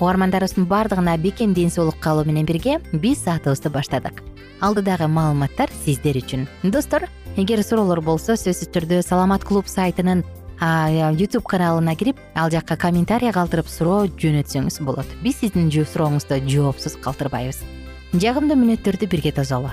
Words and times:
угармандарыбыздын 0.00 0.66
баардыгына 0.66 1.16
бекем 1.18 1.54
ден 1.54 1.70
соолук 1.70 1.98
каалоо 2.00 2.24
менен 2.24 2.46
бирге 2.46 2.80
биз 2.92 3.24
саатыбызды 3.24 3.70
баштадык. 3.70 4.22
Алдыдагы 4.60 5.08
маалыматтар 5.08 5.70
сиздер 5.84 6.16
үчүн. 6.16 6.48
Достор 6.62 7.08
эгер 7.36 7.62
суроолор 7.62 8.00
болсо 8.00 8.34
сөзсүз 8.34 8.70
түрдө 8.74 9.02
саламат 9.02 9.44
клуб 9.44 9.66
сайтынын 9.66 10.24
ютуб 11.18 11.42
каналына 11.44 11.96
кирип 11.96 12.18
ал 12.34 12.50
жакка 12.50 12.76
комментарий 12.76 13.32
калтырып 13.32 13.68
суроо 13.68 14.06
жөнөтсөңүз 14.06 14.82
болот. 14.82 15.06
Биз 15.22 15.42
сиздин 15.42 15.70
сурооңузду 15.70 16.38
жоопсуз 16.46 16.96
калтырбайбыз. 17.02 17.62
Жагымдуу 18.14 18.56
мүнөттөрдү 18.56 19.10
бирге 19.10 19.32
тосолу 19.32 19.70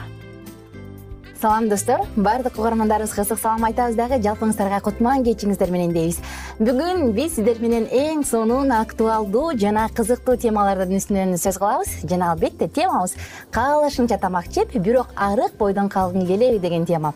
салам 1.41 1.69
достор. 1.69 2.01
Баардык 2.15 2.57
угармандарыбызга 2.59 3.23
ысык 3.23 3.39
салам 3.41 3.63
айтабыз 3.65 3.95
дагы. 3.97 4.19
Жалпыңыздарга 4.21 4.77
кутман 4.85 5.23
кечиңиздер 5.25 5.71
менен 5.73 5.93
дейбиз. 5.95 6.19
Бүгүн 6.59 7.15
биз 7.17 7.33
сиздер 7.35 7.57
менен 7.63 7.87
эң 7.89 8.21
сонун 8.29 8.69
актуалдуу 8.75 9.55
жана 9.57 9.87
кызыктуу 9.89 10.37
темалардын 10.37 11.01
үстүнөн 11.01 11.33
сөз 11.41 11.57
кылабыз. 11.57 11.95
Жана 12.05 12.31
албетте 12.35 12.67
темабыз. 12.69 13.15
Каалашынча 13.49 14.19
тамак 14.21 14.51
жеп 14.53 14.75
бирок 14.77 15.15
арык 15.15 15.57
бойдон 15.57 15.89
калгың 15.89 16.27
келеби 16.27 16.59
деген 16.59 16.85
тема. 16.85 17.15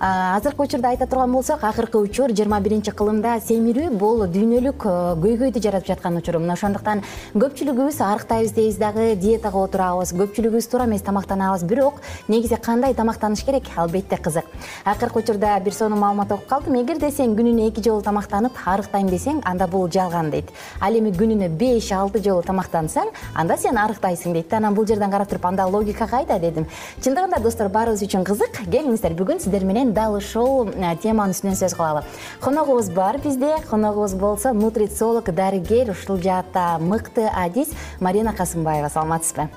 Азыркы 0.00 0.62
учурда 0.62 0.88
айта 0.88 1.06
турган 1.06 1.32
болсок 1.32 1.64
акыркы 1.64 1.98
учур 1.98 2.32
жыйырма 2.32 2.60
биринчи 2.60 2.92
кылымда 2.92 3.38
семирүү 3.40 3.90
бул 3.96 4.26
дүйнөлүк 4.28 4.84
э, 4.84 4.96
көйгөйдү 5.22 5.62
жаратып 5.64 5.94
жаткан 5.94 6.18
учур. 6.20 6.36
Мына 6.36 6.52
ошондуктан 6.52 7.00
көпчүлүгүбүз 7.32 8.02
арыктайбыз 8.04 8.52
дейбиз 8.52 8.76
дагы. 8.76 9.14
Диетага 9.16 9.62
отурабыз 9.64 10.12
көпчүлүгүбүз 10.12 10.68
туура 10.68 10.84
эмес 10.84 11.04
тамактанабыз. 11.06 11.64
Бирок 11.64 12.02
негизи 12.28 12.60
кандай 12.60 12.94
тамактаныш 12.94 13.44
керек 13.44 13.65
албетте 13.76 14.16
кызык. 14.16 14.44
Акыркы 14.84 15.18
учурда 15.18 15.58
бир 15.60 15.74
сонун 15.74 15.98
маалымат 15.98 16.32
окуп 16.32 16.46
калдым. 16.46 16.76
Эгерде 16.80 17.10
сен 17.10 17.34
күнүнө 17.36 17.68
эки 17.68 17.82
жолу 17.82 18.02
тамактанып 18.02 18.52
арыктайм 18.64 19.08
десең 19.08 19.42
анда 19.44 19.66
бул 19.66 19.88
жалган 19.90 20.30
дейт. 20.30 20.50
Ал 20.80 20.94
эми 20.94 21.10
күнүнө 21.10 21.48
беш 21.48 21.90
алты 21.92 22.22
жолу 22.22 22.42
тамактансаң 22.42 23.10
анда 23.34 23.56
сен 23.56 23.76
арыктайсың 23.76 24.32
дейт. 24.32 24.48
Да 24.50 24.56
анан 24.58 24.74
бул 24.74 24.86
жерден 24.86 25.10
карап 25.10 25.28
туруп 25.28 25.46
анда 25.46 25.66
логика 25.66 26.06
кайда 26.06 26.38
дедим. 26.38 26.66
Чындыгында 27.00 27.40
достор 27.42 27.68
баарыбыз 27.68 28.02
үчүн 28.06 28.24
кызык. 28.24 28.62
Келиңиздер. 28.70 29.16
Бүгүн 29.18 29.40
сиздер 29.40 29.64
менен 29.64 29.92
дал 29.92 30.16
ушул 30.16 30.68
э, 30.68 30.96
теманын 31.02 31.34
үстүнөн 31.34 31.58
сөз 31.58 31.76
кылалы. 31.76 32.04
Коногубуз 32.40 32.90
бар 32.90 33.18
бизде. 33.18 33.56
Коногубуз 33.70 34.14
болсо 34.14 34.52
нутрициолог 34.52 35.34
дарыгер 35.34 35.90
ушул 35.90 36.16
жаатта 36.22 36.78
мыкты 36.80 37.28
адис 37.32 37.72
марина 38.00 38.32
касымбаева. 38.32 38.88
Саламатсызбы 38.88 39.48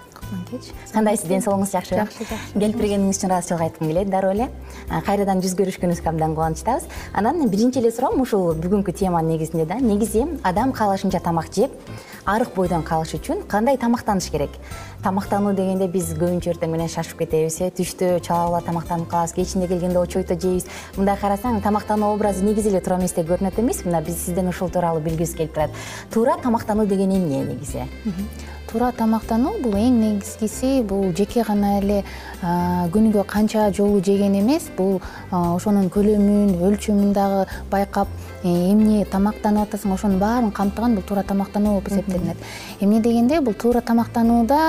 кандайсыз 0.93 1.27
ден 1.27 1.41
соолугуңуз 1.41 1.71
жакшыбы 1.73 2.01
жакшы 2.01 2.25
жакшы. 2.25 2.53
Келип 2.53 2.77
бергениңиз 2.77 3.17
үчүн 3.19 3.31
ыраазычылык 3.31 3.63
айткым 3.65 3.87
келет 3.89 4.09
дароо 4.09 4.33
эле 4.33 4.49
кайрадан 5.05 5.41
жүз 5.43 5.55
көрүшкөнүбүзгө 5.59 6.11
абдан 6.11 6.35
кубанычтабыз. 6.35 6.85
Анан 7.13 7.49
биринчи 7.49 7.79
эле 7.79 7.91
суроом 7.91 8.21
ушул 8.21 8.53
бүгүнкү 8.53 8.93
теманын 8.93 9.35
негизинде 9.35 9.65
да? 9.65 9.79
Негизи 9.79 10.25
адам 10.43 10.71
каалашынча 10.71 11.19
тамак 11.19 11.49
жеп 11.53 11.73
арык 12.25 12.53
бойдон 12.55 12.83
калыш 12.83 13.15
үчүн 13.17 13.47
кандай 13.47 13.77
тамактаныш 13.77 14.29
керек? 14.29 14.51
Тамактануу 15.03 15.53
дегенде 15.55 15.87
биз 15.87 16.11
көбүнчө 16.13 16.51
эртең 16.53 16.73
менен 16.73 16.89
шашып 16.91 17.21
кетебиз 17.23 17.61
э 17.61 17.69
түштө 17.71 18.19
чала 18.19 18.59
тамактанып 18.61 19.07
калабыз 19.07 19.33
кечинде 19.33 19.67
келгенде 19.67 19.97
очойто 19.97 20.35
жейбиз. 20.35 20.67
Мындай 20.97 21.15
карасаң 21.15 21.61
тамактануу 21.63 22.13
образы 22.13 22.43
негизи 22.43 22.69
эле 22.69 22.81
туура 22.81 22.99
эместей 22.99 23.23
көрүнөт 23.23 23.59
эмеспи 23.59 23.87
мына 23.87 24.01
биз 24.01 24.19
сизден 24.25 24.49
ушул 24.49 24.69
тууралуу 24.69 25.01
билгибиз 25.01 25.35
келип 25.35 25.53
турат. 25.53 25.71
Туура 26.11 26.35
тамактануу 26.43 26.85
деген 26.85 27.15
эмне 27.15 27.45
негизи 27.45 27.87
туура 28.69 28.91
тамактануу 28.93 29.55
бул 29.63 29.73
эң 29.79 29.95
негизгиси 29.97 30.83
бул 30.85 31.09
жеке 31.17 31.43
гана 31.47 31.79
эле 31.79 32.03
күнүгө 32.93 33.23
канча 33.27 33.69
жолу 33.73 34.01
жеген 34.05 34.37
эмес. 34.39 34.67
Бул 34.77 34.99
ошонун 35.31 35.89
көлөмүн 35.89 36.53
өлчөмүн 36.67 37.13
дагы 37.13 37.47
байкап 37.71 38.07
э, 38.43 38.49
эмне 38.71 39.05
тамактанып 39.09 39.67
атасың 39.67 39.95
ошонун 39.95 40.19
баарын 40.21 40.51
камтыган 40.51 40.95
бул 40.95 41.03
туура 41.03 41.23
тамактануу 41.23 41.79
болуп 41.79 41.89
эсептелинет. 41.89 42.37
Эмне 42.79 43.01
дегенде 43.01 43.41
бул 43.41 43.53
туура 43.53 43.81
тамактанууда 43.81 44.61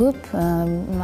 көп 0.00 0.34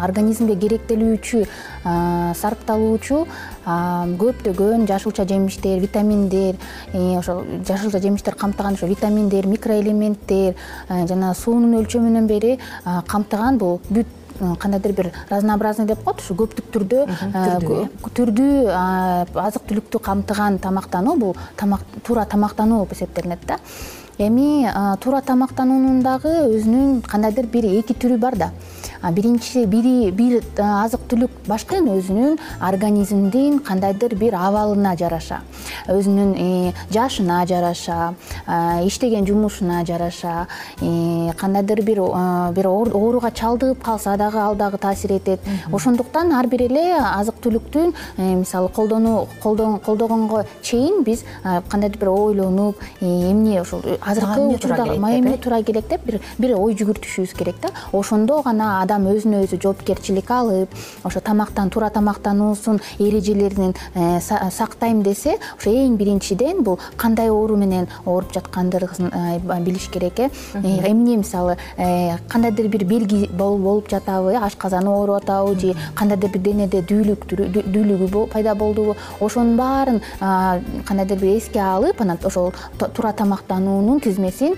организмге 0.02 0.58
керектелүүчү 0.66 1.46
сарпталуучу 1.86 3.26
көптөгөн 3.66 4.86
жашылча 4.86 5.26
жемиштер 5.26 5.80
витаминдер 5.82 6.54
э, 6.92 7.18
ошол 7.18 7.42
жашылча 7.66 7.98
жемиштер 7.98 8.34
камтыган 8.34 8.74
ошо 8.74 8.86
витаминдер 8.86 9.46
микроэлементтер 9.46 10.54
э, 10.88 11.06
жана 11.08 11.34
суунун 11.34 11.74
өлчөмүнөн 11.80 12.28
бери 12.30 12.58
камтыган 12.84 13.58
бул 13.58 13.80
бүт 13.90 14.06
кандайдыр 14.60 14.92
бир 14.92 15.12
разнообразный 15.30 15.86
деп 15.86 16.04
коет 16.04 16.20
ушу 16.20 16.36
көптүк 16.38 16.70
түрдө 16.74 17.06
түрдүү 18.14 18.70
азык 18.70 19.66
түлүктү 19.70 20.02
камтыган 20.04 20.58
тамактануу 20.62 21.16
бул 21.16 21.36
туура 22.04 22.26
тамактануу 22.26 22.84
болуп 22.84 22.92
эсептелинет 22.92 23.46
да. 23.46 23.58
Эми 24.18 24.68
туура 25.02 25.20
тамактануунун 25.20 26.02
дагы 26.02 26.30
өзүнүн 26.48 27.02
кандайдыр 27.04 27.48
бир 27.52 27.66
эки 27.68 27.92
түрү 27.92 28.16
бар 28.18 28.36
да 28.36 28.50
биринчи 29.12 29.66
бири 29.66 30.10
бир 30.10 30.42
азык 30.58 31.06
түлүк 31.10 31.30
башка 31.46 31.76
өзүнүн 31.80 32.38
организмдин 32.60 33.58
кандайдыр 33.58 34.14
бир 34.14 34.34
абалына 34.34 34.96
жараша 34.98 35.42
өзүнүн 35.88 36.34
э, 36.36 36.72
жашына 36.90 37.44
жараша 37.46 38.14
иштеген 38.86 39.26
жумушуна 39.26 39.84
жараша 39.86 40.46
э, 40.80 41.32
кандайдыр 41.36 41.82
бир 41.82 42.00
бир 42.56 42.66
ооруга 42.68 43.30
чалдыгып 43.30 43.82
калса 43.82 44.16
дагы 44.16 44.38
ал 44.38 44.54
дагы 44.54 44.78
таасир 44.78 45.12
этет. 45.12 45.40
Ошондуктан 45.72 46.32
ар 46.32 46.46
бир 46.46 46.62
эле 46.62 46.96
азык 46.98 47.40
түлүктүн 47.42 47.94
э, 48.16 48.34
мисалы 48.34 48.68
колдонуу 48.68 49.26
колдогонго 49.42 50.44
чейин 50.62 51.02
биз 51.04 51.24
кандайдыр 51.42 51.98
бир 51.98 52.08
ойлонуп 52.08 52.76
эмне 53.00 53.60
ошол 53.60 53.82
азыркы 54.00 54.40
учурда 54.54 54.84
маемге 54.98 55.36
туура 55.38 55.62
келет 55.62 55.88
деп 55.88 56.04
бир 56.38 56.56
ой 56.56 56.74
жүгүртүшүбүз 56.74 57.36
керек 57.36 57.60
да. 57.62 57.70
Ошондо 57.92 58.42
гана 58.42 58.80
адам 58.96 59.10
өзүнө 59.12 59.42
өзү 59.44 59.58
жоопкерчилик 59.60 60.30
алып 60.32 60.72
ошо 61.04 61.20
тамактан 61.20 61.70
туура 61.70 61.90
тамактануусун 61.92 62.80
эрежелерин 62.98 63.74
э, 63.94 64.20
сактайм 64.20 65.02
десе 65.02 65.36
ошо 65.58 65.70
эң 65.70 65.96
биринчиден 66.00 66.62
бул 66.64 66.78
кандай 66.96 67.30
оору 67.30 67.56
менен 67.56 67.88
ооруп 68.04 68.32
жаткандыгын 68.32 69.12
э, 69.12 69.60
билиш 69.60 69.88
керек 69.92 70.20
э, 70.20 70.30
э 70.54 70.90
эмне 70.90 71.16
мисалы 71.16 71.56
кандайдыр 72.28 72.68
бир 72.68 72.84
белги 72.84 73.28
болуп 73.28 73.90
жатабы 73.90 74.36
ашказаны 74.36 74.90
ооруп 74.90 75.22
атабы 75.22 75.58
же 75.60 75.74
кандайдыр 75.94 76.30
бир 76.30 76.42
денеде 76.42 76.80
дүүлүк 76.80 77.26
дүүлүгү 77.26 78.26
пайда 78.32 78.54
болдубу. 78.54 78.96
Ошонун 79.20 79.56
баарын 79.56 80.00
кандайдыр 80.86 81.18
бир 81.18 81.36
эске 81.36 81.60
алып 81.60 82.00
анан 82.00 82.18
ошол 82.24 82.52
туура 82.78 83.12
тамактануунун 83.12 84.00
тизмесин 84.00 84.56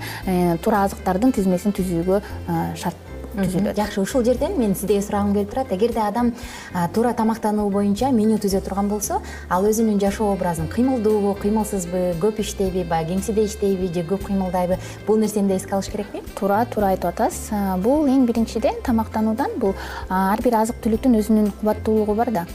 туура 0.62 0.84
азыктардын 0.84 1.32
тизмесин 1.32 1.72
түзүүгө 1.72 2.22
шарт 2.76 3.07
жакшы 3.44 4.00
ушул 4.00 4.24
жерден 4.24 4.58
мен 4.58 4.74
сиздерге 4.74 5.02
сурагым 5.02 5.32
келип 5.34 5.50
турат. 5.50 5.72
Эгерде 5.72 6.00
адам 6.00 6.32
туура 6.94 7.12
тамактануу 7.14 7.70
боюнча 7.70 8.10
меню 8.10 8.38
түзө 8.38 8.60
турган 8.64 8.88
болсо 8.88 9.20
ал 9.48 9.64
өзүнүн 9.64 10.00
жашоо 10.00 10.32
образын 10.34 10.68
кыймылдуубу 10.68 11.34
кыймылсызбы 11.42 12.18
көп 12.20 12.40
иштейби 12.42 12.84
баягы 12.84 13.14
кеңседе 13.14 13.44
иштейби 13.44 13.92
же 13.94 14.02
көп 14.02 14.26
кыймылдайбы 14.26 14.78
бул 15.06 15.16
нерсени 15.16 15.48
да 15.48 15.56
эске 15.56 15.74
алыш 15.74 15.90
керекпи 15.90 16.22
туура 16.34 16.64
туура 16.66 16.94
айтып 16.94 17.12
атасыз. 17.12 17.52
Бул 17.82 18.08
эң 18.08 18.26
биринчиден 18.26 18.82
тамактануудан 18.84 19.58
бул 19.58 19.74
ар 20.08 20.42
бир 20.42 20.60
азык 20.62 20.82
түлүктүн 20.82 21.20
өзүнүн 21.20 21.52
кубаттуулугу 21.60 22.14
бар 22.14 22.30
да 22.30 22.46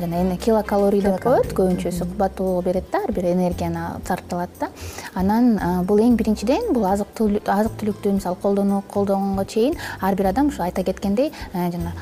жана 0.00 0.36
килокалорий 0.36 1.02
деп 1.04 1.20
коет 1.22 1.52
көбүнчөсү 1.54 2.06
кубаттуулугу 2.12 2.62
берет 2.66 2.90
да 2.92 2.98
ар 3.04 3.12
бир 3.12 3.24
энергияны 3.32 4.00
сарпталат 4.06 4.50
да. 4.60 4.68
Анан 5.14 5.84
бул 5.86 6.00
эң 6.02 6.16
биринчиден 6.16 6.72
бул 6.74 6.86
азык 6.88 7.12
түлүктү 7.16 8.12
мисалы 8.16 8.36
колдогонго 8.42 9.44
чейин 9.44 9.76
ар 10.00 10.14
бир 10.14 10.30
адам 10.32 10.48
ушу 10.48 10.62
айта 10.62 10.82
кеткендей 10.84 11.32
жана 11.52 11.92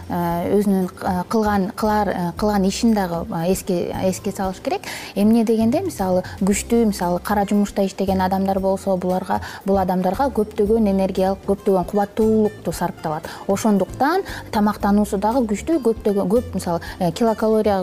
өзүнүн 0.55 0.89
кылган 1.29 1.71
кылган 1.77 2.65
ишин 2.65 2.95
дагы 2.95 3.25
эске 3.49 3.93
эске 4.05 4.33
салыш 4.33 4.61
керек. 4.65 4.83
Эмне 5.15 5.45
дегенде 5.45 5.81
мисалы 5.85 6.23
күчтүү 6.41 6.87
мисалы 6.91 7.21
кара 7.21 7.45
жумушта 7.49 7.85
иштеген 7.85 8.21
адамдар 8.21 8.59
болсо 8.61 8.97
буларга 8.97 9.41
бул 9.65 9.79
адамдарга 9.79 10.31
көптөгөн 10.35 10.91
энергиялык 10.91 11.45
көптөгөн 11.47 11.85
кубаттуулукту 11.91 12.73
сарпталат. 12.73 13.29
Ошондуктан 13.49 14.23
тамактануусу 14.53 15.19
дагы 15.19 15.45
күчтүү 15.53 15.81
көптөгөн 15.85 16.31
көп 16.31 16.55
мисалы 16.55 16.81
э, 16.99 17.11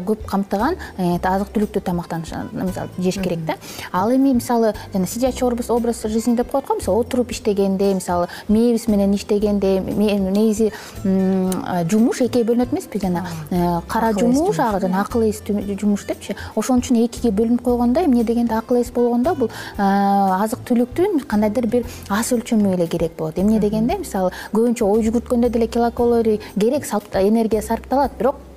көп 0.06 0.26
камтыган 0.30 0.78
э, 0.98 1.18
азык 1.24 1.52
түлүктү 1.56 1.82
тамактаныш 1.86 2.34
мисалы 2.52 2.90
жеш 2.98 3.18
керек 3.22 3.46
да. 3.46 3.56
Ал 3.92 4.12
эми 4.14 4.34
мисалы 4.34 4.74
жана 4.94 5.08
сидячий 5.08 5.46
образ 5.46 6.02
жизни 6.04 6.36
деп 6.36 6.52
коет 6.52 6.68
го 6.68 6.76
мисалы 6.76 7.00
отуруп 7.00 7.32
иштегенде 7.32 7.94
мисалы 7.94 8.28
мээбиз 8.48 8.88
менен 8.88 9.14
иштегенде 9.16 9.80
негизи 9.80 10.72
жумуш 11.04 12.22
экиге 12.22 12.46
бөлүнөт 12.52 12.74
эмеспи 12.74 13.00
жана 13.00 13.26
э, 13.50 13.82
кара 13.88 14.14
жумуш 14.14 14.56
жана 14.56 15.02
акыл 15.02 15.24
эс 15.30 15.42
жумуш 15.80 16.06
депчи. 16.06 16.36
Ошон 16.56 16.80
үчүн 16.80 17.06
экиге 17.06 17.32
бөлүнүп 17.32 17.64
койгондо 17.64 18.06
эмне 18.06 18.24
дегенде 18.24 18.56
акыл 18.56 18.82
эс 18.82 18.92
болгондо 18.92 19.36
бул 19.36 19.50
э, 19.78 19.82
азык 19.82 20.64
түлүктүн 20.68 21.26
кандайдыр 21.28 21.68
бир 21.68 21.86
аз 22.10 22.32
өлчөмү 22.32 22.76
эле 22.76 22.88
керек 22.88 23.18
болот. 23.18 23.40
Эмне 23.40 23.60
дегенде 23.60 23.98
мисалы 23.98 24.32
көбүнчө 24.54 24.86
ой 24.86 25.04
жүгүрткөндө 25.08 25.50
деле 25.50 25.68
килокалорий 25.68 26.40
керек 26.60 26.86
энергия 27.14 27.62
сарпталат. 27.62 28.12
Бирок 28.18 28.36
Э, 28.36 28.51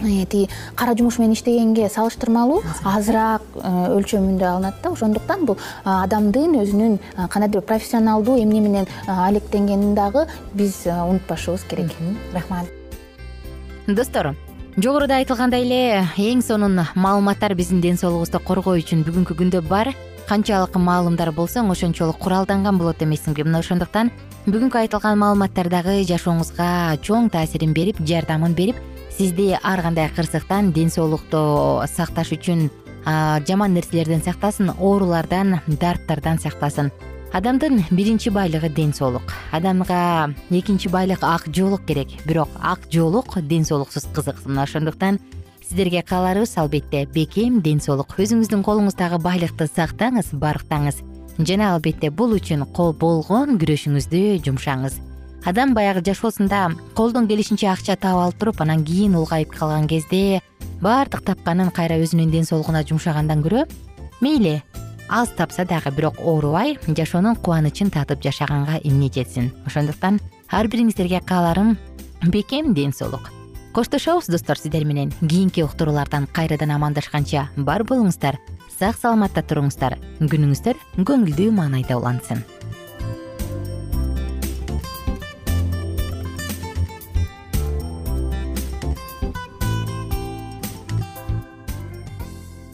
тиги 0.00 0.48
кара 0.74 0.94
жумуш 0.96 1.18
менен 1.18 1.34
иштегенге 1.34 1.88
салыштырмалуу 1.88 2.62
азыраак 2.84 3.42
э, 3.56 3.70
өлчөмүндө 3.96 4.46
алынат 4.48 4.74
да. 4.82 4.90
Ошондуктан 4.90 5.44
бул 5.46 5.58
адамдын 5.84 6.58
өзүнүн 6.62 6.98
кандайдыр 7.28 7.60
бир 7.60 7.68
профессионалдуу 7.68 8.38
эмне 8.42 8.60
менен 8.60 8.86
алектенгенин 9.06 9.94
дагы 9.94 10.26
биз 10.54 10.86
унутпашыбыз 10.86 11.64
керек. 11.68 11.90
Рахмат. 12.32 12.66
Достор 13.86 14.34
жогоруда 14.76 15.18
айтылгандай 15.20 15.64
эле 15.64 16.06
эң 16.16 16.42
сонун 16.42 16.80
маалыматтар 16.94 17.54
биздин 17.54 17.80
ден 17.80 17.98
соолугубузду 17.98 18.40
коргоо 18.40 18.78
үчүн 18.78 19.04
бүгүнкү 19.04 19.36
күндө 19.36 19.62
бар. 19.68 19.92
Канчалык 20.28 20.76
маалымдар 20.78 21.32
болсоң 21.34 21.72
ошончолук 21.72 22.20
куралданган 22.22 22.78
болот 22.78 23.02
эмессиңби 23.02 23.42
мына 23.42 23.64
ошондуктан 23.64 24.12
бүгүнкү 24.46 24.78
айтылган 24.84 25.18
маалыматтар 25.18 25.68
дагы 25.72 25.96
жашооңузга 26.06 27.00
чоң 27.02 27.32
таасирин 27.34 27.74
берип 27.74 27.98
жардамын 28.06 28.54
берип 28.54 28.78
сизди 29.20 29.58
ар 29.62 29.82
кандай 29.82 30.08
кырсыктан 30.08 30.72
ден 30.72 30.88
соолукту 30.88 31.82
сакташ 31.94 32.30
үчүн 32.32 32.70
жаман 33.44 33.74
нерселерден 33.76 34.22
сактасын 34.24 34.70
оорулардан 34.80 35.60
дарттардан 35.66 36.38
сактасын. 36.40 36.88
Адамдын 37.30 37.84
биринчи 37.90 38.30
байлыгы 38.30 38.70
ден 38.70 38.94
соолук 38.94 39.34
адамга 39.52 40.32
экинчи 40.48 40.88
байлык 40.88 41.22
ак 41.22 41.44
жоолук 41.54 41.84
керек. 41.84 42.08
Бирок 42.24 42.48
ак 42.62 42.80
жоолук 42.90 43.36
ден 43.42 43.66
соолуксуз 43.66 44.08
кызык 44.14 44.40
мына 44.46 44.62
ошондуктан 44.62 45.20
сиздерге 45.68 46.00
кааларыбыз 46.02 46.56
албетте 46.56 47.04
бекем 47.04 47.60
ден 47.60 47.82
соолук 47.82 48.16
өзүңүздүн 48.16 48.64
колуңуздагы 48.64 49.20
байлыкты 49.20 49.68
сактаңыз 49.68 50.32
барктаңыз. 50.32 51.04
Жана 51.36 51.74
албетте 51.74 52.08
бул 52.08 52.32
үчүн 52.40 52.64
болгон 52.74 53.58
күрөшүңүздү 53.60 54.40
жумшаңыз 54.48 55.09
адам 55.44 55.74
баягы 55.74 56.02
жашоосунда 56.04 56.70
колдон 56.94 57.28
келишинче 57.28 57.68
акча 57.68 57.96
таап 57.96 58.24
алып 58.24 58.38
туруп 58.38 58.60
анан 58.60 58.84
кийин 58.84 59.16
улгайып 59.16 59.54
калган 59.54 59.86
кезде 59.88 60.40
баардык 60.80 61.24
тапканын 61.24 61.70
кайра 61.70 61.96
өзүнүн 62.00 62.30
ден 62.30 62.44
соолугуна 62.44 62.84
жумшагандан 62.84 63.42
көрө 63.44 63.66
мейли 64.20 64.62
аз 65.08 65.30
тапса 65.36 65.64
дагы 65.64 65.90
бирок 65.90 66.20
оорубай 66.20 66.78
жашоонун 66.86 67.36
кубанычын 67.36 67.90
татып 67.90 68.22
жашаганга 68.22 68.80
эмне 68.84 69.10
жетсин 69.12 69.50
ошондуктан 69.66 70.20
ар 70.50 70.68
бириңиздерге 70.68 71.20
кааларым 71.26 71.76
бекем 72.22 72.74
ден 72.74 72.92
соолук. 72.92 73.30
Коштошобуз 73.72 74.26
достор 74.26 74.58
сиздер 74.58 74.84
менен 74.84 75.12
кийинки 75.20 75.62
уктуруулардан 75.62 76.26
кайрадан 76.26 76.70
амандашканча 76.70 77.48
бар 77.56 77.82
болуңуздар 77.82 78.38
сак 78.78 78.96
саламатта 78.98 79.42
туруңуздар. 79.42 79.98
Күнүңүздөр 80.20 80.78
көңүлдүү 81.06 81.50
маанайда 81.54 81.98
улансын 81.98 82.44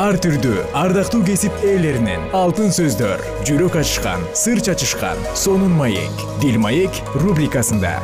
ар 0.00 0.16
түрдүү 0.16 0.62
ардактуу 0.78 1.20
кесип 1.26 1.64
ээлеринен. 1.66 2.30
Алтын 2.36 2.72
сөздөр 2.72 3.20
жүрөк 3.48 3.76
ачышкан 3.82 4.24
сыр 4.36 4.62
чачышкан 4.64 5.20
сонун 5.36 5.74
маек. 5.76 6.24
Дил 6.40 6.58
маек 6.62 6.96
рубрикасында. 7.20 7.98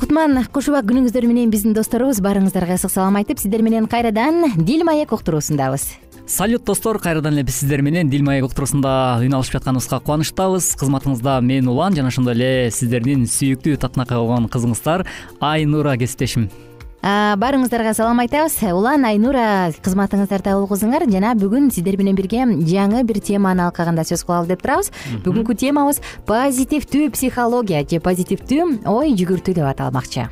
Кутман 0.00 0.42
куш 0.50 0.72
убак 0.72 0.90
күнүңүздөр 0.90 1.30
менен 1.30 1.54
биздин 1.54 1.76
досторубуз 1.76 2.18
баарыңыздарга 2.24 2.80
ысык 2.80 2.90
салам 2.90 3.20
айтып 3.20 3.38
сиздер 3.38 3.62
менен 3.62 3.86
кайрадан 3.86 4.56
дил 4.58 4.82
маек 4.84 5.14
уктуруусундабыз 5.14 5.92
салют 6.30 6.64
достор. 6.64 6.98
Кайрадан 6.98 7.34
эле 7.34 7.42
биз 7.42 7.56
сиздер 7.60 7.82
менен 7.82 8.08
дил 8.08 8.22
маек 8.22 8.44
уктуруусунда 8.46 9.18
үн 9.24 9.34
алышып 9.34 9.58
жатканыбызга 9.58 9.98
кубанычтабыз. 9.98 10.72
Кызматыңызда 10.78 11.40
мен 11.42 11.68
улан 11.68 11.96
жана 11.98 12.14
ошондой 12.14 12.38
эле 12.38 12.70
сиздердин 12.70 13.26
сүйүктүү 13.26 13.76
татынакай 13.82 14.18
болгон 14.18 14.46
кызыңыздар. 14.48 15.06
Айнура 15.40 15.96
кесиптешим 15.98 16.48
баарыңыздарга 17.02 17.94
салам 17.96 18.20
айтабыз. 18.20 18.58
Улан 18.76 19.06
айнура 19.08 19.70
кызматыңыздарда 19.80 20.52
улгузуңар 20.58 21.06
жана 21.08 21.32
бүгүн 21.38 21.70
сиздер 21.72 21.96
менен 21.96 22.16
бирге 22.18 22.44
жаңы 22.68 23.02
бир 23.08 23.20
теманы 23.24 23.64
алкагында 23.68 24.04
сөз 24.04 24.24
кылалы 24.26 24.50
деп 24.50 24.60
турабыз. 24.62 24.90
Бүгүнкү 25.24 25.56
темабыз 25.56 26.02
позитивдүү 26.28 27.10
психология 27.14 27.82
же 27.88 28.00
позитивдүү 28.04 28.84
ой 28.90 29.14
жүгүртүү 29.16 29.56
деп 29.56 29.68
аталмакчы. 29.70 30.26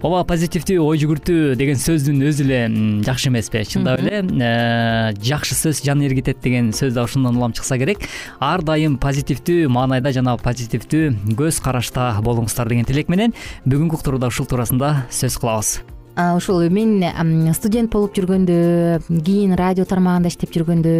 Ооба 0.00 0.22
позитивдүү 0.30 0.80
ой 0.80 1.00
жүгүртүү 1.02 1.56
деген 1.60 1.76
сөздүн 1.80 2.22
өзү 2.30 2.46
эле 2.46 2.60
жакшы 3.04 3.28
эмеспи 3.28 3.64
чындап 3.68 4.00
эле 4.00 4.22
э, 4.24 5.12
жакшы 5.20 5.56
сөз 5.58 5.82
жан 5.84 6.00
эргитет 6.06 6.40
деген 6.40 6.72
сөз 6.72 6.94
да 6.96 7.04
ошондон 7.04 7.36
улам 7.36 7.52
чыкса 7.52 7.76
керек. 7.76 8.08
Ар 8.40 8.64
дайым 8.64 8.96
позитивдүү 9.02 9.68
маанайда 9.68 10.14
жана 10.16 10.38
позитивдүү 10.40 11.36
көз 11.36 11.60
карашта 11.60 12.14
болуңуздар 12.24 12.72
деген 12.72 12.88
тилек 12.88 13.12
менен 13.12 13.36
бүгүнкү 13.66 14.00
уктурууда 14.00 14.32
ушул 14.32 14.48
туурасында 14.48 14.94
сөз 15.10 15.36
кылабыз 15.42 15.76
ушул 16.16 16.62
мен 16.72 17.52
студент 17.54 17.92
болуп 17.92 18.14
жүргөндө 18.16 19.20
кийин 19.24 19.52
радио 19.58 19.84
тармагында 19.84 20.30
иштеп 20.32 20.54
жүргөндө 20.54 20.92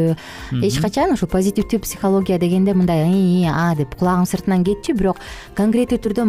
эч 0.61 0.77
качан 0.83 1.15
ушул 1.15 1.31
позитивдүү 1.33 1.81
психология 1.81 2.39
дегенде 2.39 2.75
мындай 2.77 3.49
а 3.49 3.75
деп 3.79 3.95
кулагым 3.97 4.27
сыртынан 4.29 4.65
кетчү 4.67 4.97
бирок 4.99 5.23
конкреттүү 5.57 6.03
түрдө 6.05 6.27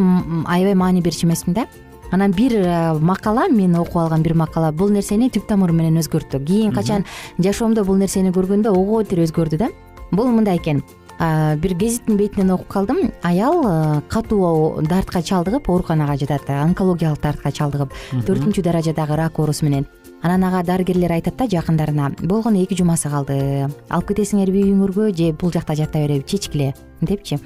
аябай 0.48 0.75
маани 0.75 1.01
берчү 1.01 1.27
эмесмин 1.27 1.58
да. 1.60 1.67
Анан 2.12 2.32
бир 2.32 2.56
макала 3.03 3.50
мен 3.51 3.75
окуп 3.75 3.98
алган 3.98 4.24
бир 4.24 4.34
макала 4.34 4.72
бул 4.72 4.89
нерсени 4.89 5.27
түп 5.27 5.50
тамыры 5.50 5.74
менен 5.75 6.00
өзгөрттү. 6.00 6.39
Кийин 6.39 6.72
качан 6.72 7.03
жашоомдо 7.38 7.84
бул 7.84 8.00
нерсени 8.00 8.32
көргөндө 8.32 8.72
ого 8.72 9.01
бетер 9.03 9.25
өзгөрдү 9.25 9.60
да. 9.60 9.70
Бул 10.12 10.32
мындай 10.32 10.56
экен 10.56 10.86
бир 11.20 11.74
гезиттин 11.74 12.18
бетинен 12.18 12.52
окуп 12.52 12.68
калдым. 12.68 13.12
Аял 13.24 14.02
катуу 14.10 14.82
дартка 14.82 15.22
чалдыгып 15.22 15.70
ооруканага 15.70 16.18
жатат. 16.18 16.50
Онкологиялык 16.50 17.22
дартка 17.22 17.52
чалдыгып 17.52 17.94
төртүнчү 18.28 18.62
даражадагы 18.64 19.16
рак 19.16 19.40
оорусу 19.40 19.66
менен. 19.66 19.88
Анан 20.22 20.44
ага 20.44 20.64
дарыгерлер 20.66 21.12
айтат 21.12 21.38
да 21.38 21.46
жакындарына 21.46 22.16
болгону 22.24 22.64
эки 22.64 22.74
жумасы 22.74 23.10
калды. 23.10 23.70
Алып 23.90 24.14
кетесиңерби 24.14 24.64
үйүңөргө 24.66 25.12
же 25.16 25.32
бул 25.34 25.52
жакта 25.54 25.76
жата 25.76 26.00
береби 26.00 26.26
чечкиле 26.26 26.74
депчи. 27.02 27.38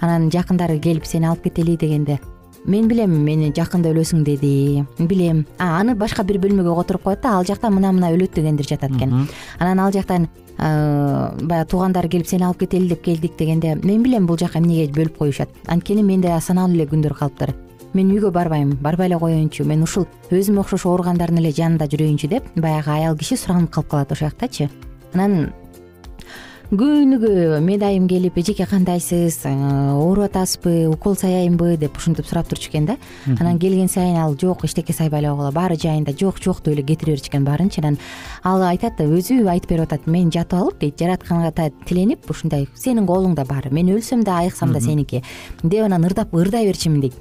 Анан 0.00 0.28
жакындары 0.30 0.78
келип 0.78 1.06
сени 1.06 1.26
алып 1.26 1.48
кетели 1.48 1.76
дегенде 1.76 2.20
мен 2.64 2.88
билем 2.88 3.14
мени 3.24 3.52
жакында 3.54 3.92
өлөсүң 3.92 4.24
деди. 4.24 4.84
Билем. 4.98 5.44
Аны 5.58 5.94
башка 5.94 6.24
бир 6.24 6.40
бөлмөгө 6.42 6.74
которуп 6.82 7.02
коет 7.02 7.22
да 7.22 7.36
ал 7.38 7.44
жакта 7.44 7.70
мына 7.70 7.92
мына 7.92 8.12
өлөт 8.14 8.34
дегендер 8.34 8.66
жатат 8.66 8.90
экен. 8.96 9.28
Анан 9.58 9.80
ал 9.80 9.92
жактан 9.92 10.28
баягы 10.58 11.68
туугандары 11.70 12.08
келип 12.08 12.26
сени 12.26 12.44
алып 12.44 12.64
кетели 12.64 12.88
деп 12.88 13.04
келдик 13.04 13.36
дегенде 13.38 13.76
мен 13.76 14.02
билем 14.02 14.26
бул 14.26 14.36
жака 14.38 14.58
эмнеге 14.58 14.90
бөлүп 14.92 15.16
коюшат? 15.18 15.48
Анткени 15.66 16.02
менде 16.02 16.34
саналуу 16.40 16.74
эле 16.74 16.86
күндөр 16.86 17.14
калыптыр. 17.14 17.54
Мен 17.94 18.10
үйгө 18.10 18.32
барбайм 18.32 18.76
барбай 18.82 19.06
эле 19.06 19.18
коеюнчу 19.18 19.64
мен 19.64 19.82
ушул 19.82 20.06
өзүмө 20.30 20.60
окшош 20.60 20.84
ооругандардын 20.90 21.38
эле 21.38 21.52
жанында 21.52 21.86
жүрөйүнчү 21.88 22.28
деп 22.28 22.50
баягы 22.56 22.90
аял 22.90 23.16
киши 23.16 23.36
суранып 23.36 23.70
калып 23.70 23.88
калат 23.88 24.12
ошол 24.12 24.28
жактачы. 24.28 24.68
Анан 25.14 25.52
күнүгө 26.68 27.62
медайым 27.64 28.04
келип 28.10 28.34
эжеке 28.42 28.66
кандайсыз? 28.68 29.38
Ооруп 29.48 30.26
атасызбы 30.26 30.90
укол 30.92 31.14
саяйынбы 31.16 31.78
деп 31.80 31.96
ушинтип 31.96 32.26
сурап 32.28 32.50
турчу 32.50 32.68
экен 32.68 32.84
да. 32.84 32.98
Анан 33.40 33.58
келген 33.58 33.88
сайын 33.88 34.18
ал 34.20 34.36
жок 34.36 34.66
эчтеке 34.66 34.92
сайбай 34.92 35.22
эле 35.22 35.30
койгула 35.30 35.50
баары 35.50 35.78
жайында 35.80 36.12
жок 36.12 36.36
жок 36.44 36.60
деп 36.60 36.74
эле 36.74 36.82
кетире 36.82 37.14
берчү 37.14 37.30
экен 37.30 37.46
баарынчы 37.46 37.80
анан 37.80 37.96
ал 38.44 38.60
айтат 38.68 39.00
өзү 39.00 39.48
айтып 39.48 39.70
берип 39.70 39.86
атат 39.86 40.06
мен 40.06 40.28
жатып 40.28 40.58
алып 40.58 40.78
дейт 40.82 41.00
жаратканга 41.00 41.70
тиленип 41.86 42.28
ушундай 42.28 42.68
сенин 42.74 43.06
колуңда 43.08 43.46
баары. 43.48 43.72
Мен 43.72 43.88
өлсөм 43.88 44.22
да 44.22 44.36
айыксам 44.42 44.74
да 44.74 44.80
сеники 44.80 45.22
деп 45.62 45.86
анан 45.86 46.04
ырдап 46.04 46.34
ырдай 46.36 46.68
берчүмүн 46.68 47.00
дейт. 47.00 47.16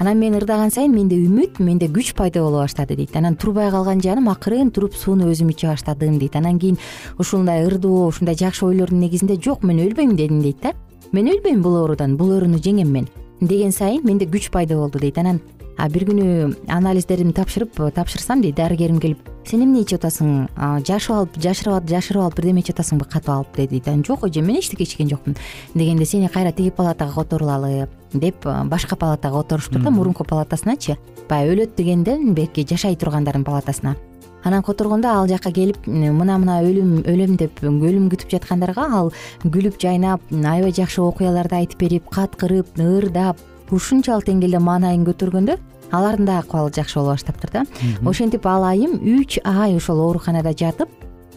Анан 0.00 0.18
мен 0.18 0.34
ырдаган 0.34 0.74
сайын 0.74 0.90
менде 0.90 1.14
үмүт 1.14 1.62
менде 1.62 1.86
күч 1.86 2.16
пайда 2.18 2.42
боло 2.42 2.64
баштады 2.64 2.96
дейт. 2.96 3.14
Анан 3.14 3.36
турбай 3.36 3.70
калган 3.70 4.02
жаным 4.02 4.28
акырын 4.34 4.72
туруп 4.72 4.98
сууну 4.98 5.30
өзүм 5.30 5.54
иче 5.54 5.68
баштадым 5.70 6.18
дейт. 6.18 6.34
Анан 6.34 6.58
кийин 6.58 6.78
ушундай 7.18 7.62
ырдоо 7.66 8.08
ушундай 8.08 8.34
жакшы 8.34 8.66
ойлор 8.66 8.87
негизинде 8.92 9.36
жок 9.42 9.62
мен 9.62 9.78
өлбөйм 9.78 10.16
дедим 10.16 10.42
дейт 10.42 10.62
да. 10.62 10.72
Мен 11.12 11.28
өлбөйм 11.28 11.62
бул 11.62 11.76
оорудан 11.82 12.16
бул 12.16 12.32
ооруну 12.32 12.58
жеңем 12.58 12.90
мен 12.92 13.08
деген 13.40 13.72
сайын 13.72 14.04
менде 14.04 14.26
күч 14.26 14.50
пайда 14.50 14.76
болду 14.76 14.98
дейт 14.98 15.18
анан. 15.18 15.40
Бир 15.78 16.04
күнү 16.08 16.56
анализдеримди 16.66 17.36
тапшырып 17.36 17.76
тапшырсам 17.94 18.42
дейт 18.42 18.56
дарыгерим 18.56 18.98
келип 18.98 19.18
сен 19.46 19.62
эмне 19.62 19.84
ичип 19.84 20.02
атасың? 20.02 20.48
Жашып 20.84 21.14
алып 21.14 21.38
жашырып 21.38 21.86
жашырып 21.88 22.24
алып 22.24 22.36
бирдеме 22.40 22.64
ичип 22.64 22.76
атасыңбы 22.76 23.06
катып 23.08 23.30
алып? 23.30 23.54
деди 23.56 23.76
дейт 23.76 23.88
анан. 23.88 24.02
Жок 24.04 24.26
эже 24.26 24.42
мен 24.42 24.58
эчтеке 24.58 24.84
ичкен 24.84 25.08
жокмун 25.08 25.36
дегенде 25.74 26.04
сени 26.04 26.28
кайра 26.28 26.52
тиги 26.52 26.70
палатага 26.70 27.14
которулалы 27.14 27.88
деп 28.12 28.44
башка 28.64 28.96
палатага 28.96 29.42
которуштур 29.42 29.82
да 29.82 29.90
мурунку 29.90 30.24
палатасыначы 30.24 30.98
баягы 31.28 31.54
өлөт 31.54 31.76
дегенден 31.76 32.34
бетки 32.34 32.66
жашай 32.68 32.96
тургандардын 32.96 33.44
палатасына 33.44 33.96
анан 34.44 34.62
которгондо 34.62 35.08
ал 35.08 35.28
жака 35.28 35.52
келип 35.52 35.86
мына 35.86 36.38
мына 36.38 36.60
өлүм 36.62 37.02
өлөм 37.08 37.36
деп 37.40 37.62
өлүм 37.62 38.08
күтүп 38.12 38.30
жаткандарга 38.36 38.86
ал 39.00 39.12
күлүп 39.44 39.80
жайнап 39.82 40.20
аябай 40.32 40.72
жакшы 40.72 41.02
окуяларды 41.02 41.56
айтып 41.62 41.80
берип 41.80 42.10
каткырып 42.14 42.78
ырдап 42.78 43.40
ушунчалык 43.70 44.28
деңгээлде 44.28 44.60
маанайын 44.62 45.04
көтөргөндө 45.08 45.58
алардын 45.92 46.26
да 46.26 46.38
акыбалы 46.38 46.72
жакшы 46.74 46.98
боло 46.98 47.12
баштаптыр 47.12 47.50
да. 47.52 47.64
Ошентип 48.06 48.46
ал 48.46 48.64
айым 48.64 48.98
үч 49.00 49.38
ай 49.44 49.76
ошол 49.76 50.00
ооруканада 50.04 50.52
жатып 50.52 50.88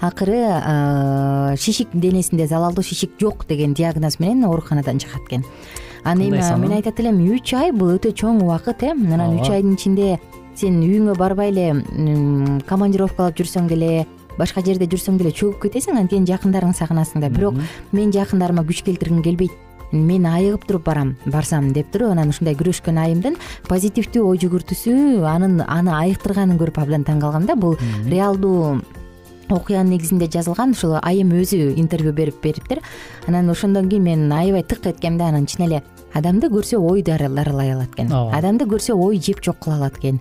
акыры 0.01 1.55
шишик 1.57 1.89
денесинде 1.93 2.47
залалдуу 2.47 2.83
шишик 2.83 3.11
жок 3.19 3.45
деген 3.47 3.73
диагноз 3.73 4.19
менен 4.19 4.45
ооруканадан 4.45 4.99
чыгат 4.99 5.27
экен. 5.27 5.45
Анан 6.03 6.29
эми 6.29 6.59
мен 6.59 6.71
айтат 6.71 6.99
элем 6.99 7.21
үч 7.21 7.53
ай 7.53 7.71
бул 7.71 7.95
өтө 7.95 8.11
чоң 8.11 8.41
убакыт 8.43 8.83
э. 8.83 8.91
Анан 8.91 9.39
үч 9.39 9.49
айдын 9.49 9.75
ичинде 9.75 10.19
сен 10.61 10.77
үйүңө 10.85 11.15
барбай 11.17 11.49
эле 11.49 12.61
командировкалап 12.69 13.37
жүрсөң 13.39 13.69
деле 13.71 14.05
башка 14.37 14.61
жерде 14.65 14.85
жүрсөң 14.91 15.17
деле 15.17 15.31
чөгүп 15.33 15.65
кетесиң 15.65 15.97
анткени 15.97 16.29
жакындарыңды 16.29 16.77
сагынасың 16.77 17.23
да 17.23 17.29
бирок 17.33 17.57
мен 17.91 18.13
жакындарыма 18.13 18.63
күч 18.69 18.83
келтиргим 18.85 19.23
келбейт. 19.25 19.51
Мен 19.91 20.23
айыгып 20.29 20.63
туруп 20.69 20.85
барам 20.85 21.15
барсам 21.25 21.73
деп 21.75 21.89
туруп 21.91 22.13
анан 22.13 22.29
ушундай 22.31 22.55
күрөшкөн 22.55 22.99
айымдын 23.01 23.35
позитивдүү 23.67 24.23
ой 24.23 24.39
жүгүртүүсү 24.39 24.93
анын 25.27 25.65
аны 25.65 25.91
айыктырганын 25.97 26.61
көрүп 26.61 26.79
абдан 26.79 27.03
таң 27.03 27.19
калгам 27.25 27.49
да. 27.49 27.57
Бул 27.59 27.75
реалдуу 28.07 28.79
окуянын 29.51 29.91
негизинде 29.91 30.29
жазылган 30.31 30.77
ушул 30.77 30.95
айым 31.01 31.33
өзү 31.35 31.73
интервью 31.75 32.13
берип 32.15 32.39
бериптир. 32.39 32.79
Анан 33.27 33.49
ошондон 33.51 33.89
кийин 33.89 34.07
мен 34.07 34.31
аябай 34.31 34.63
тык 34.63 34.85
эткем 34.93 35.17
да 35.17 35.27
анан 35.27 35.45
чын 35.45 35.65
эле 35.67 35.83
адамды 36.13 36.49
көрсө 36.51 36.79
ой 36.79 37.01
дарылай 37.01 37.73
алат 37.73 37.93
экен. 37.95 38.11
Адамды 38.11 38.65
көрсө 38.65 38.95
ой 38.95 39.19
жеп 39.19 39.43
жок 39.43 39.59
кыла 39.63 39.75
алат 39.75 39.97
экен 39.97 40.19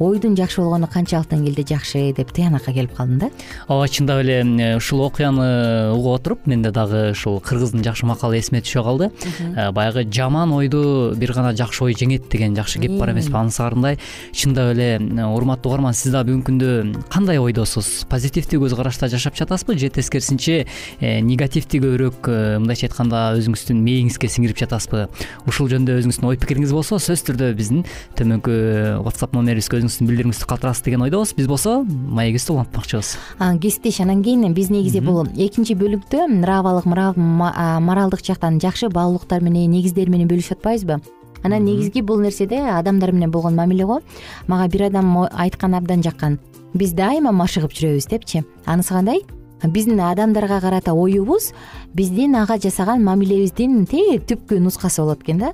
ойдун 0.00 0.34
жакшы 0.36 0.62
болгону 0.62 0.88
канчалык 0.88 1.28
деңгээлде 1.28 1.64
жакшы 1.68 2.00
деп 2.16 2.32
тыянакка 2.32 2.72
келип 2.72 2.94
калдым 2.96 3.18
да. 3.20 3.28
Ооба 3.68 3.86
чындап 3.88 4.22
эле 4.22 4.76
ушул 4.78 5.02
окуяны 5.04 5.92
угуп 5.92 6.14
отуруп 6.16 6.46
менде 6.48 6.70
дагы 6.72 7.10
ушул 7.12 7.36
кыргыздын 7.44 7.84
жакшы 7.84 8.06
макалы 8.08 8.38
эсиме 8.38 8.62
түшө 8.64 8.82
калды. 8.82 9.10
Э, 9.54 9.70
баягы 9.72 10.06
жаман 10.08 10.52
ойду 10.56 11.12
бир 11.16 11.34
гана 11.36 11.52
жакшы 11.52 11.84
ой 11.84 11.94
жеңет 11.94 12.30
деген 12.32 12.56
жакшы 12.56 12.80
кеп 12.80 12.96
бар 12.98 13.12
эмеспи 13.12 13.36
анысы 13.36 13.60
каарындай 13.60 13.98
чындап 14.32 14.72
эле 14.72 14.96
урматтуу 15.26 15.72
угарман 15.72 15.92
сиз 15.92 16.12
дагы 16.12 16.32
бүгүнкү 16.32 16.48
күндө 16.48 17.04
кандай 17.12 17.38
ойдосуз? 17.38 18.06
Позитивдүү 18.08 18.64
көз 18.64 18.76
карашта 18.80 19.08
жашап 19.12 19.36
жатасызбы? 19.36 19.76
Же 19.76 19.90
тескерисинче 19.90 20.66
э, 21.00 21.20
негативди 21.20 21.76
көбүрөөк 21.76 22.32
э, 22.32 22.58
мындайча 22.58 22.88
айтканда 22.88 23.36
өзүңүздүн 23.36 23.84
мээңизге 23.84 24.32
сиңирип 24.32 24.64
жатасызбы? 24.64 25.08
Ушул 25.44 25.68
жөнүндө 25.68 26.00
өзүңүздүн 26.00 26.30
ой 26.32 26.40
пикириңиз 26.40 26.72
болсо 26.72 26.96
сөзсүз 26.96 27.26
түрдө 27.28 27.52
биздин 27.58 27.84
төмөнкү 28.16 28.56
whatsapp 29.04 29.34
номерибизге 29.36 29.80
билдирүүңүздү 29.98 30.46
калтырасыз 30.46 30.84
деген 30.86 31.02
ойдобуз. 31.02 31.32
Биз 31.34 31.48
болсо 31.50 31.80
маегибизди 31.82 32.52
улантмакчыбыз. 32.54 33.16
Кесиптеш 33.60 34.00
анан 34.04 34.22
кийин 34.22 34.54
биз 34.54 34.70
негизи 34.70 35.00
бул 35.02 35.26
экинчи 35.26 35.74
бөлүктө 35.74 36.28
нравалык 36.30 36.86
моралдык 36.86 38.22
жактан 38.22 38.60
жакшы 38.60 38.88
баалуулуктар 38.88 39.42
менен 39.42 39.70
негиздер 39.70 40.08
менен 40.08 40.28
бөлүшүп 40.30 40.60
атпайбызбы? 40.60 41.00
Анан 41.42 41.64
негизги 41.64 42.02
бул 42.02 42.20
нерседе 42.20 42.60
адамдар 42.60 43.12
менен 43.12 43.30
болгон 43.30 43.56
мамиле 43.56 43.84
го 43.84 44.00
мага 44.46 44.68
бир 44.68 44.86
адам 44.86 45.26
айткан 45.32 45.74
абдан 45.74 46.02
жаккан. 46.02 46.38
Биз 46.74 46.92
дайыма 46.92 47.32
машыгып 47.32 47.72
жүрөбүз 47.74 48.08
депчи. 48.10 48.44
Анысы 48.66 48.94
кандай? 48.94 49.24
Биздин 49.60 50.00
адамдарга 50.00 50.60
карата 50.60 50.92
оюбуз 50.94 51.52
биздин 51.92 52.34
ага 52.36 52.56
жасаган 52.56 53.02
мамилебиздин 53.04 53.84
тээ 53.84 54.20
түпкү 54.24 54.56
нускасы 54.56 55.02
болот 55.02 55.20
экен 55.20 55.38
да 55.38 55.52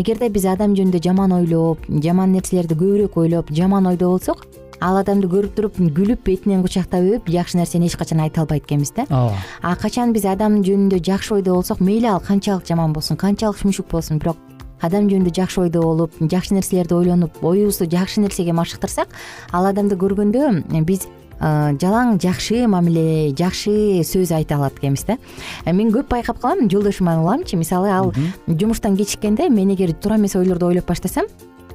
эгерде 0.00 0.28
биз 0.28 0.44
адам 0.50 0.74
жөнүндө 0.74 1.00
жаман 1.04 1.32
ойлоп 1.36 1.84
жаман 2.02 2.32
нерселерди 2.34 2.74
көбүрөөк 2.74 3.18
ойлоп 3.20 3.50
жаман 3.54 3.86
ойдо 3.86 4.10
болсок 4.10 4.46
ал 4.80 4.98
адамды 4.98 5.28
көрүп 5.30 5.54
туруп 5.54 5.78
күлүп 5.78 6.24
бетинен 6.26 6.64
кучактап 6.64 7.04
өбүп 7.04 7.30
жакшы 7.30 7.58
нерсени 7.60 7.86
эч 7.86 7.96
качан 7.96 8.20
айта 8.20 8.42
албайт 8.42 8.64
экенбиз 8.66 8.92
да. 8.96 9.06
Ооба. 9.08 9.38
А 9.62 9.76
качан 9.76 10.12
биз 10.12 10.26
адам 10.26 10.62
жөнүндө 10.66 10.98
жакшы 11.04 11.34
ойдо 11.38 11.54
болсок 11.54 11.80
мейли 11.80 12.10
ал 12.10 12.20
канчалык 12.20 12.66
жаман 12.66 12.92
болсун 12.92 13.16
канчалык 13.16 13.60
шүмшүк 13.62 13.88
болсун. 13.90 14.18
Бирок 14.18 14.36
адам 14.82 15.08
жөнүндө 15.08 15.32
жакшы 15.34 15.60
ойдо 15.62 15.82
болуп 15.82 16.18
жакшы 16.20 16.54
нерселерди 16.54 16.94
ойлонуп 16.94 17.38
оюбузду 17.42 17.86
жакшы 17.88 18.20
нерсеге 18.20 18.52
машыктырсак 18.52 19.08
ал 19.52 19.66
адамды 19.70 19.96
көргөндө 19.96 20.82
биз 20.84 21.06
жалаң 21.40 22.18
жакшы 22.22 22.66
мамиле 22.68 23.32
жакшы 23.36 24.02
сөз 24.04 24.32
айта 24.32 24.56
алат 24.56 24.78
экенбиз 24.78 25.04
да. 25.08 25.18
Мен 25.66 25.92
көп 25.92 26.08
байкап 26.08 26.40
калам 26.40 26.68
жолдошуман 26.70 27.20
уламчы. 27.24 27.56
Мисалы 27.56 27.90
ал 27.90 28.12
жумуштан 28.46 28.96
кечиккенде 28.96 29.48
мен 29.48 29.74
эгер 29.74 29.92
туура 29.92 30.16
эмес 30.16 30.36
ойлорду 30.36 30.66
ойлоп 30.66 30.86
баштасам 30.86 31.26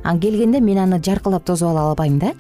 келгенде 0.04 0.60
мен 0.60 0.78
аны 0.80 1.02
жаркылдап 1.04 1.44
тосуп 1.44 1.70
ала 1.70 1.90
албайм 1.90 2.20
да. 2.20 2.34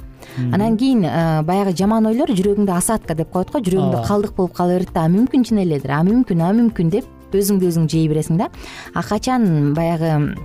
Анан 0.53 0.77
кийин 0.77 1.01
баягы 1.45 1.75
жаман 1.75 2.05
ойлор 2.05 2.29
жүрөгүңдө 2.29 2.75
осадка 2.77 3.15
деп 3.15 3.32
коет 3.32 3.51
го 3.51 3.60
жүрөгүңдө 3.60 4.05
калдык 4.08 4.36
болуп 4.36 4.53
кала 4.53 4.77
берет 4.77 4.93
да. 4.93 5.03
А 5.03 5.10
мүмкүн 5.10 5.43
чын 5.43 5.63
эледир 5.63 5.91
а 5.91 6.03
мүмкүн 6.03 6.43
а 6.45 6.53
мүмкүн 6.55 6.89
деп 6.93 7.05
өзүңдү 7.34 7.67
өзүң 7.69 7.89
жей 7.89 8.08
бересиң 8.08 8.38
да. 8.39 8.49
А 8.93 9.03
качан 9.03 9.73
баягы 9.73 10.36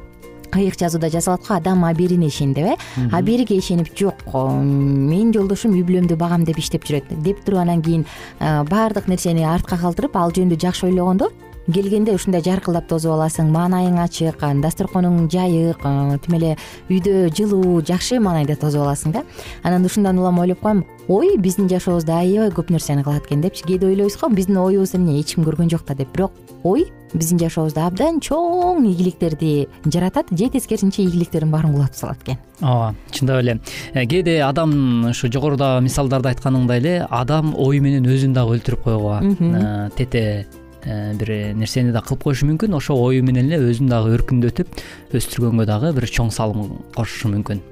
ыйык 0.56 0.78
жазууда 0.78 1.10
жазылат 1.10 1.46
го 1.46 1.54
адам 1.54 1.84
абирине 1.84 2.28
ишен 2.28 2.54
деп 2.54 2.66
э 2.66 2.76
абириге 3.12 3.58
ишенип 3.58 3.88
жок 3.98 4.24
менин 4.34 5.32
жолдошум 5.32 5.72
үй 5.72 5.82
бүлөмдү 5.82 6.16
багам 6.16 6.44
деп 6.44 6.58
иштеп 6.58 6.84
жүрөт 6.84 7.10
деп 7.22 7.44
туруп 7.44 7.60
анан 7.60 7.82
кийин 7.82 8.04
баардык 8.40 9.08
нерсени 9.08 9.44
артка 9.44 9.76
калтырып 9.76 10.16
ал 10.16 10.30
жөнүндө 10.30 10.60
жакшы 10.60 10.86
ойлогондо 10.86 11.30
келгенде 11.72 12.12
ушундай 12.12 12.42
жаркылдап 12.44 12.88
тосуп 12.88 13.14
аласың 13.14 13.48
маанайың 13.52 13.96
ачык 14.02 14.42
дасторконуң 14.60 15.30
жайык 15.32 15.80
тим 16.24 16.36
эле 16.36 16.50
үйдө 16.92 17.30
жылуу 17.32 17.80
жакшы 17.80 18.20
маанайда 18.20 18.56
тосуп 18.60 18.84
аласың 18.84 19.14
да. 19.16 19.22
Анан 19.62 19.84
ушундан 19.84 20.18
улам 20.18 20.38
ойлоп 20.38 20.60
коем 20.60 20.84
ой 21.08 21.38
биздин 21.38 21.68
жашообузда 21.68 22.18
аябай 22.20 22.52
көп 22.52 22.70
нерсени 22.70 23.02
кылат 23.02 23.24
экен 23.24 23.40
депчи. 23.40 23.64
Кээде 23.64 23.86
ойлойбуз 23.86 24.18
го 24.20 24.28
биздин 24.28 24.58
оюбузду 24.58 24.98
эмне 24.98 25.20
эч 25.20 25.34
ким 25.34 25.44
көргөн 25.44 25.70
жок 25.70 25.86
да 25.86 25.94
деп. 25.94 26.12
Бирок 26.12 26.32
ой 26.64 26.86
биздин 27.14 27.38
жашообузда 27.38 27.86
абдан 27.86 28.18
чоң 28.24 28.86
ийгиликтерди 28.88 29.68
жаратат 29.84 30.32
же 30.32 30.48
тескерисинче 30.50 31.04
ийгиликтердин 31.04 31.52
баарын 31.52 31.74
кулатып 31.76 32.00
салат 32.00 32.22
экен. 32.24 32.40
Ооба 32.60 32.94
чындап 33.12 33.42
эле. 33.42 33.60
Э, 33.92 34.06
кээде 34.06 34.40
адам 34.42 35.10
ушу 35.10 35.30
жогоруда 35.30 35.78
мисалдарды 35.84 36.32
айтканыңдай 36.32 36.82
эле 36.82 36.94
адам 37.10 37.54
ою 37.54 37.82
менен 37.84 38.08
өзүн 38.08 38.34
дагы 38.34 38.58
өлтүрүп 38.58 38.82
койгула 38.88 39.20
э, 39.22 39.90
тете 39.96 40.46
бир 40.84 41.30
нерсени 41.56 41.92
да 41.92 42.02
кылып 42.04 42.24
коюшу 42.24 42.46
мүмкүн. 42.48 42.76
Ошол 42.76 43.00
ою 43.00 43.24
менен 43.24 43.50
эле 43.50 43.72
өзүн 43.72 43.88
дагы 43.90 44.14
өркүндөтүп 44.18 45.14
өстүргөнгө 45.16 45.66
дагы 45.68 45.92
бир 45.96 46.06
чоң 46.10 46.30
салым 46.34 46.78
кошушу 46.94 47.32
мүмкүн. 47.32 47.62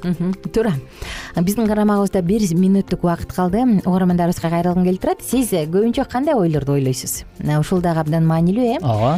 Туура. 0.52 0.74
Биздин 1.36 1.68
карамагыбызда 1.70 2.22
бир 2.26 2.42
мүнөттүк 2.56 3.04
убакыт 3.04 3.32
калды. 3.36 3.64
Угармандарыбызга 3.84 4.50
кайрылгым 4.50 4.88
келип 4.88 5.04
турат 5.04 5.22
сиз 5.26 5.52
көбүнчө 5.52 6.08
кандай 6.10 6.34
ойлорду 6.34 6.76
ойлойсуз? 6.78 7.22
Ушул 7.58 7.80
дагы 7.84 8.04
абдан 8.04 8.26
маанилүү 8.26 8.68
э? 8.74 8.82
Ооба. 8.82 9.16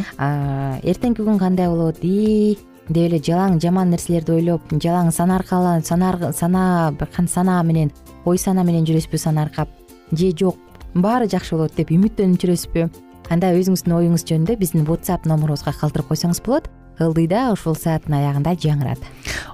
Эртеңки 0.83 1.23
күн 1.23 1.39
кандай 1.39 1.69
болот? 1.71 2.03
Ии 2.03 2.57
деп 2.89 3.07
эле 3.07 3.19
жалаң 3.19 3.57
жаман 3.61 3.89
нерселерди 3.89 4.35
ойлоп 4.35 4.75
жалаң 4.81 5.11
сана 5.11 5.39
аркала 5.39 5.79
сана 5.81 6.93
санаа 7.27 7.63
менен 7.63 7.91
ой 8.25 8.37
санаа 8.37 8.65
менен 8.65 8.85
жүрөсүзбү 8.85 9.17
сана 9.17 9.45
аркап 9.47 9.69
же 10.11 10.31
жок 10.37 10.57
баары 10.93 11.27
жакшы 11.27 11.55
болот 11.55 11.73
деп 11.75 11.89
үмүттөнүп 11.89 12.41
жүрөсүзбү 12.43 13.04
анда 13.33 13.51
өзүңүздүн 13.57 13.95
оюңуз 13.99 14.25
жөнүндө 14.27 14.57
биздин 14.59 14.85
whatsapp 14.87 15.25
номурубузга 15.29 15.73
калтырып 15.79 16.11
койсоңуз 16.11 16.41
болот. 16.45 16.69
Ылдыйда 17.01 17.49
ушул 17.51 17.75
сааттын 17.75 18.15
аягында 18.15 18.53
жаңырат. 18.55 19.01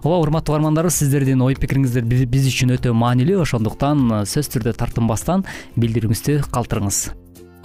Ооба 0.04 0.20
урматтуу 0.22 0.54
угармандарыбыз 0.54 1.00
сиздердин 1.02 1.42
ой 1.42 1.58
пикириңиздер 1.58 2.06
биз 2.06 2.50
үчүн 2.52 2.76
өтө 2.76 2.94
маанилүү. 2.94 3.40
Ошондуктан 3.42 4.04
э, 4.12 4.20
сөзсүз 4.30 4.52
түрдө 4.58 4.76
тартынбастан 4.78 5.48
билдирүүңүздү 5.82 6.38
калтырыңыз. 6.54 7.02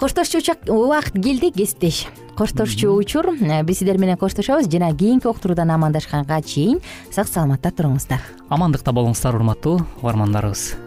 Коштошчу 0.01 0.41
убакыт 0.73 1.21
келди 1.21 1.51
кесиптеш. 1.53 2.07
Коштошчу 2.37 2.95
учур 2.97 3.35
э, 3.37 3.61
биз 3.61 3.83
сиздер 3.83 4.01
менен 4.01 4.17
коштошобуз 4.17 4.65
жана 4.65 4.89
кийинки 4.97 5.29
уктуруудан 5.29 5.69
амандашканга 5.77 6.41
чейин 6.41 6.81
сак 7.11 7.29
саламатта 7.29 7.69
туруңуздар. 7.69 8.21
Амандыкта 8.49 8.93
болуңуздар 8.93 9.37
урматтуу 9.37 9.79
угармандарыбыз 10.01 10.86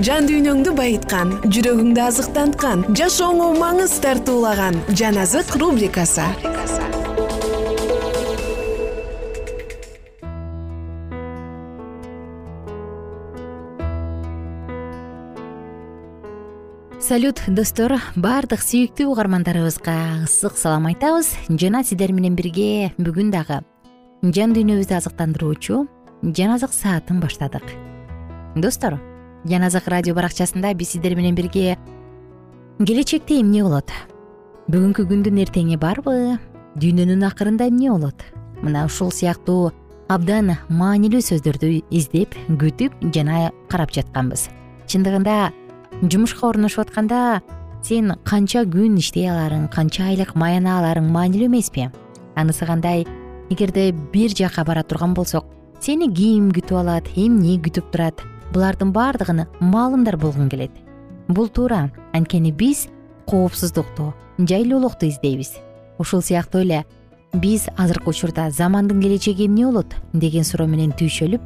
жан 0.00 0.24
дүйнөңдү 0.24 0.72
байыткан 0.72 1.34
жүрөгүңдү 1.52 2.00
азыктанткан 2.00 2.86
жашооңо 2.96 3.50
маңыз 3.58 3.98
тартуулаган 4.00 4.78
жан 4.96 5.18
азык 5.20 5.52
рубрикасы. 5.60 6.24
Салют 17.02 17.44
достор 17.52 17.98
баардык 18.16 18.64
сүйүктүү 18.64 19.12
угармандарыбызга 19.12 20.24
ысык 20.24 20.56
салам 20.56 20.88
айтабыз. 20.88 21.34
Жана 21.50 21.84
сиздер 21.84 22.16
менен 22.16 22.32
бирге 22.38 22.94
бүгүн 22.96 23.28
дагы 23.34 23.60
жан 24.24 24.56
дүйнөбүздү 24.56 24.96
азыктандыруучу 25.02 25.84
жан 26.32 26.56
азык 26.56 26.72
саатын 26.72 27.20
баштадык. 27.20 27.66
Достор 28.56 28.96
жан 29.48 29.66
азык 29.66 29.88
радио 29.90 30.14
баракчасында 30.14 30.72
биз 30.78 30.94
сиздер 30.94 31.16
менен 31.18 31.34
бирге 31.34 31.76
келечекте 32.86 33.40
эмне 33.40 33.62
болот? 33.62 33.90
Бүгүнкү 34.70 35.04
күндүн 35.10 35.40
эртең 35.42 35.72
барбы? 35.82 36.38
Дүйнөнүн 36.78 37.26
акырында 37.26 37.66
эмне 37.70 37.90
болот? 37.90 38.22
Мына 38.62 38.86
ушул 38.86 39.10
сыяктуу 39.10 39.72
абдан 40.08 40.54
маанилүү 40.70 41.22
сөздөрдү 41.26 41.72
издеп 41.90 42.36
күтүп 42.60 42.94
жана 43.14 43.50
карап 43.68 43.90
жатканбыз. 43.94 44.48
Чындыгында 44.86 45.50
жумушка 46.02 46.46
орношуп 46.48 46.86
атканда 46.86 47.42
сен 47.82 48.14
канча 48.24 48.62
күн 48.62 48.98
иштей 49.02 49.26
аларың 49.30 49.66
канча 49.74 50.06
айлык 50.10 50.36
маяна 50.38 50.78
аларың 50.78 51.10
маанилүү 51.10 51.50
эмеспи? 51.50 51.90
Анысы 52.36 52.66
кандай? 52.66 53.06
Эгерде 53.50 53.90
бир 53.90 54.30
жака 54.30 54.64
бара 54.64 54.82
турган 54.82 55.14
болсок 55.14 55.50
сени 55.80 56.06
ким 56.14 56.52
күтүп 56.54 56.78
алат 56.78 57.10
эмне 57.16 57.58
күтүп 57.60 57.90
турат 57.92 58.22
булардын 58.52 58.92
баардыгын 58.92 59.46
маалымдар 59.60 60.16
болгуң 60.20 60.50
келет. 60.52 60.72
Бул 61.28 61.48
туура 61.48 61.90
анткени 62.12 62.52
биз 62.52 62.88
коопсуздукту 63.26 64.12
жайлуулукту 64.38 65.08
издейбиз. 65.08 65.54
Ушул 65.98 66.22
сыяктуу 66.22 66.62
эле 66.62 66.84
биз 67.32 67.68
азыркы 67.76 68.10
учурда 68.10 68.50
замандын 68.50 69.00
келечеги 69.00 69.46
эмне 69.46 69.66
болот? 69.66 69.94
деген 70.12 70.44
суроо 70.44 70.66
менен 70.66 70.92
түйшөлүп 70.92 71.40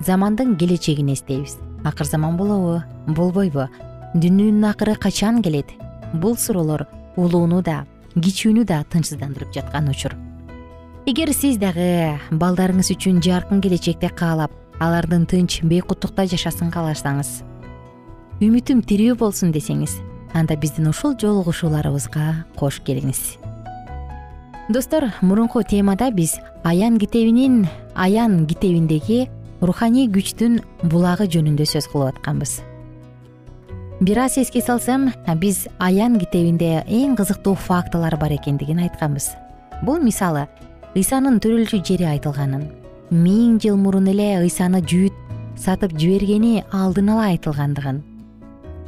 замандын 0.00 0.56
келечегин 0.56 1.12
эстейбиз 1.12 1.58
акыр 1.84 2.06
заман 2.06 2.36
болобу 2.36 2.82
болбойбу 3.06 3.68
дүйнөнүн 4.14 4.64
акыры 4.70 4.96
качан 4.96 5.42
келет? 5.42 5.70
Бул 6.12 6.36
суроолор 6.36 6.86
улууну 7.16 7.62
да 7.62 7.84
кичүүнү 8.16 8.64
да 8.64 8.82
тынчсыздандырып 8.90 9.52
жаткан 9.54 9.88
учур. 9.88 10.16
Эгер 11.06 11.32
сиз 11.32 11.58
дагы 11.58 12.18
балдарыңыз 12.30 12.90
үчүн 12.96 13.22
жаркын 13.22 13.62
келечекти 13.62 14.10
каалап 14.10 14.50
алардын 14.80 15.26
тынч 15.28 15.60
бейкуттукта 15.62 16.26
жашасын 16.30 16.72
кааласаңыз 16.74 17.40
үмүтүм 18.40 18.80
тирүү 18.88 19.18
болсун 19.20 19.52
десеңиз 19.52 19.98
анда 20.32 20.56
биздин 20.56 20.88
ушул 20.88 21.12
жолугушууларыбызга 21.20 22.46
кош 22.56 22.78
келиңиз. 22.86 23.36
Достор 24.72 25.10
мурунку 25.20 25.62
темада 25.62 26.10
биз 26.10 26.38
аян 26.64 26.96
китебинин 26.98 27.66
аян 27.94 28.46
китебиндеги 28.46 29.28
руханий 29.60 30.08
күчтүн 30.08 30.60
булагы 30.88 31.28
жөнүндө 31.28 31.68
сөз 31.68 31.90
кылып 31.92 32.14
атканбыз. 32.14 32.60
Бир 34.00 34.24
аз 34.24 34.38
эске 34.40 34.62
салсам 34.64 35.10
биз 35.36 35.66
аян 35.78 36.16
китебинде 36.18 36.84
эң 36.88 37.18
кызыктуу 37.20 37.54
фактылар 37.54 38.16
бар 38.16 38.38
экендигин 38.38 38.80
айтканбыз. 38.86 39.34
Бул 39.82 40.00
мисалы 40.00 40.48
ыйсанын 40.96 41.42
төрөлчү 41.44 41.84
жери 41.84 42.08
айтылганын 42.14 42.79
миң 43.10 43.56
жыл 43.58 43.74
мурун 43.74 44.06
эле 44.06 44.36
ыйсаны 44.38 44.78
жүйүт 44.86 45.16
сатып 45.58 45.96
жибергени 45.98 46.62
алдын 46.70 47.08
ала 47.10 47.24
айтылгандыгын. 47.32 47.98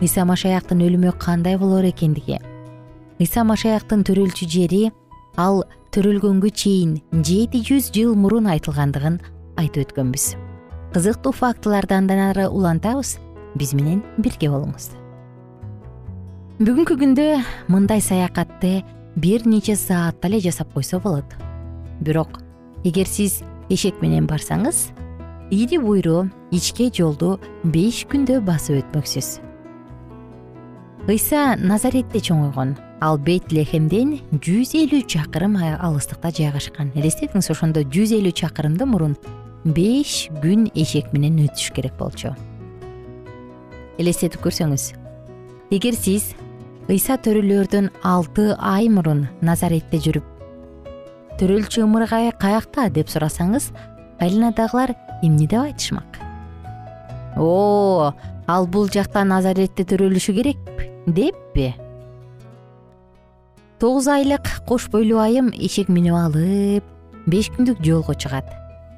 ыйса 0.01 0.25
машаяктын 0.25 0.79
өлүмү 0.79 1.19
кандай 1.19 1.59
болор 1.59 1.83
экендиги? 1.85 2.39
ыйса 3.19 3.43
машаяктын 3.43 4.05
төрөлчү 4.07 4.47
жери 4.47 4.93
ал 5.37 5.65
төрөлгөнгө 5.91 6.51
чейин 6.55 7.01
жети 7.11 7.65
жүз 7.67 7.91
жыл 7.91 8.15
мурун 8.15 8.47
айтылгандыгын 8.47 9.19
айтып 9.59 9.91
өткөнбүз. 9.91 10.37
Кызыктуу 10.95 11.33
фактыларды 11.33 11.95
андан 11.99 12.31
ары 12.31 12.47
улантабыз 12.47 13.19
биз 13.59 13.75
менен 13.75 14.05
бирге 14.19 14.55
болуңуз. 14.55 14.93
Бүгүнкү 16.63 16.95
күндө 16.95 17.43
мындай 17.67 18.01
саякатты 18.01 18.85
бир 19.17 19.47
нече 19.47 19.75
саатта 19.75 20.29
эле 20.29 20.39
жасап 20.39 20.73
койсо 20.73 21.01
болот. 21.01 21.27
Бирок 22.01 22.39
эгер 22.85 23.07
сиз 23.07 23.43
эшек 23.73 24.03
менен 24.05 24.27
барсаңыз 24.29 24.91
ири 25.53 25.79
буйру 25.81 26.27
ичке 26.53 26.91
жолду 26.93 27.39
беш 27.65 28.03
күндө 28.11 28.41
басып 28.45 28.83
өтмөксүз. 28.83 29.29
Ыйса 31.09 31.57
назаретте 31.59 32.21
чоңойгон 32.23 32.77
ал 33.03 33.19
бейтлехемден 33.19 34.19
жүз 34.45 34.75
элүү 34.79 35.03
чакырым 35.11 35.57
алыстыкта 35.59 36.31
жайгашкан. 36.37 36.93
Элестетиңиз 36.95 37.51
ошондо 37.51 37.83
жүз 37.83 38.15
элүү 38.21 38.35
чакырымды 38.43 38.87
мурун 38.87 39.17
беш 39.65 40.29
күн 40.43 40.69
эшек 40.75 41.13
менен 41.13 41.41
өтүш 41.47 41.73
керек 41.75 41.97
болчу. 41.99 42.37
Элестетип 43.99 44.41
көрсөңүз. 44.45 44.93
Эгер 45.73 45.97
сиз 45.97 46.33
ыйса 46.93 47.17
төрөлөөрдөн 47.25 47.91
алты 48.05 48.53
ай 48.59 48.89
мурун 48.93 49.27
назаретте 49.41 50.01
жүрүп 50.03 50.32
төрөлчү 51.40 51.85
ымыргай 51.87 52.33
каякта 52.40 52.88
деп 52.90 53.11
сурасаңыз 53.12 53.71
айланадагылар 54.23 54.95
эмне 55.23 55.47
деп 55.47 55.61
айтышмак? 55.61 56.18
О 57.37 58.12
ал 58.47 58.66
бул 58.66 58.90
жакта 58.92 59.25
назаретте 59.25 59.87
төрөлүшү 59.88 60.35
керек 60.37 60.59
деппи 61.07 61.73
тогуз 63.83 64.07
айлык 64.07 64.47
кош 64.68 64.88
бойлуу 64.92 65.18
айым 65.18 65.51
эшек 65.51 65.88
минип 65.88 66.14
алып 66.14 66.85
беш 67.27 67.49
күндүк 67.55 67.81
жолго 67.83 68.14
чыгат 68.14 68.47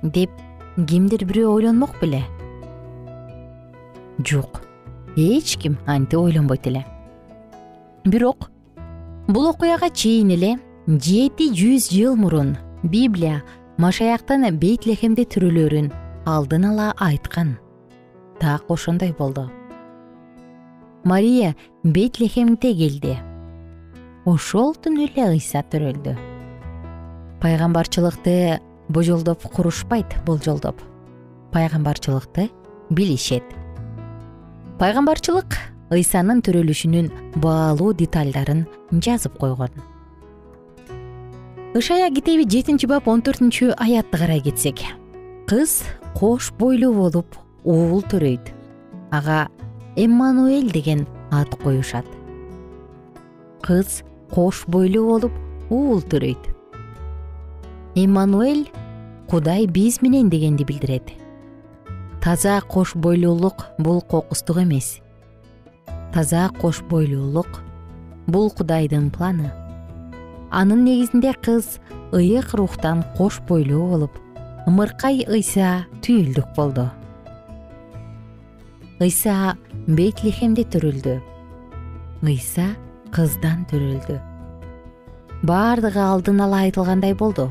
деп 0.03 0.31
кимдир 0.77 1.25
бирөө 1.25 1.55
ойлонмок 1.55 1.97
беле? 2.01 2.25
Жок 4.18 4.61
эч 5.16 5.57
ким 5.62 5.79
антип 5.87 6.18
ойлонбойт 6.20 6.66
эле. 6.66 6.85
Бирок 8.05 8.51
бул 9.29 9.47
окуяга 9.49 9.88
чейин 9.90 10.31
эле 10.31 10.59
жети 10.87 11.49
жүз 11.57 11.88
жыл 11.88 12.16
мурун 12.20 12.59
библия 12.83 13.38
машаяктын 13.81 14.44
бейтлехемде 14.61 15.25
төрөлөрүн 15.33 15.87
алдын 16.29 16.66
ала 16.68 16.90
айткан. 17.01 17.57
Так 18.38 18.68
ошондой 18.68 19.14
болду. 19.16 19.49
Мария 21.05 21.55
бейтлехемге 21.85 22.75
келди. 22.77 23.16
Ошол 24.29 24.75
түнү 24.77 25.09
эле 25.09 25.31
ыйса 25.33 25.64
төрөлдү. 25.73 26.18
Пайгамбарчылыкты 27.40 28.61
божолдоп 28.88 29.40
курушпайт 29.57 30.20
болжолдоп 30.27 30.83
пайгамбарчылыкты 31.53 32.51
билишет. 32.90 33.44
Пайгамбарчылык 34.79 35.57
ыйсанын 35.97 36.44
төрөлүшүнүн 36.44 37.11
баалуу 37.40 37.94
детальдарын 37.97 38.66
жазып 38.92 39.40
койгон 39.40 39.94
ышая 41.75 42.09
китеби 42.15 42.47
жетинчи 42.47 42.87
бап 42.87 43.09
он 43.11 43.21
төртүнчү 43.27 43.75
аятты 43.75 44.19
карай 44.19 44.41
кетсек. 44.41 44.79
Кыз 45.51 45.83
кош 46.15 46.53
бойлуу 46.55 46.95
болуп 46.95 47.35
уул 47.65 48.03
төрөйт. 48.03 48.53
Ага 49.11 49.49
эммануэль 49.97 50.71
деген 50.71 51.07
ат 51.33 51.51
коюшат. 51.59 52.07
Кыз 53.67 54.05
кош 54.31 54.65
бойлуу 54.69 55.07
болуп 55.09 55.33
уул 55.69 56.01
төрөйт. 56.03 56.55
Эммануэль 57.97 58.71
кудай 59.27 59.67
биз 59.67 60.01
менен 60.01 60.31
дегенди 60.31 60.63
билдирет. 60.63 61.11
Таза 62.23 62.61
кош 62.61 62.95
бойлуулук 62.95 63.67
бул 63.79 64.01
кокустук 64.01 64.63
эмес. 64.63 65.01
Таза 66.15 66.51
кош 66.61 66.83
бойлуулук 66.83 67.63
бул 68.29 68.51
кудайдын 68.51 69.11
планы 69.11 69.51
анын 70.61 70.85
негизинде 70.87 71.33
кыз 71.45 71.67
ыйык 72.19 72.55
рухтан 72.55 73.03
кош 73.17 73.40
бойлуу 73.49 73.85
болуп 73.93 74.14
ымыркай 74.69 75.25
ыйса 75.27 75.87
түйүлдүк 76.03 76.55
болду. 76.57 76.87
ыйса 79.03 79.57
бейтлехемде 79.87 80.62
төрөлдү 80.73 81.14
ыйса 82.23 82.67
кыздан 83.11 83.67
төрөлдү. 83.71 84.21
Баардыгы 85.43 86.01
алдын 86.01 86.40
ала 86.40 86.62
айтылгандай 86.64 87.14
болду. 87.14 87.51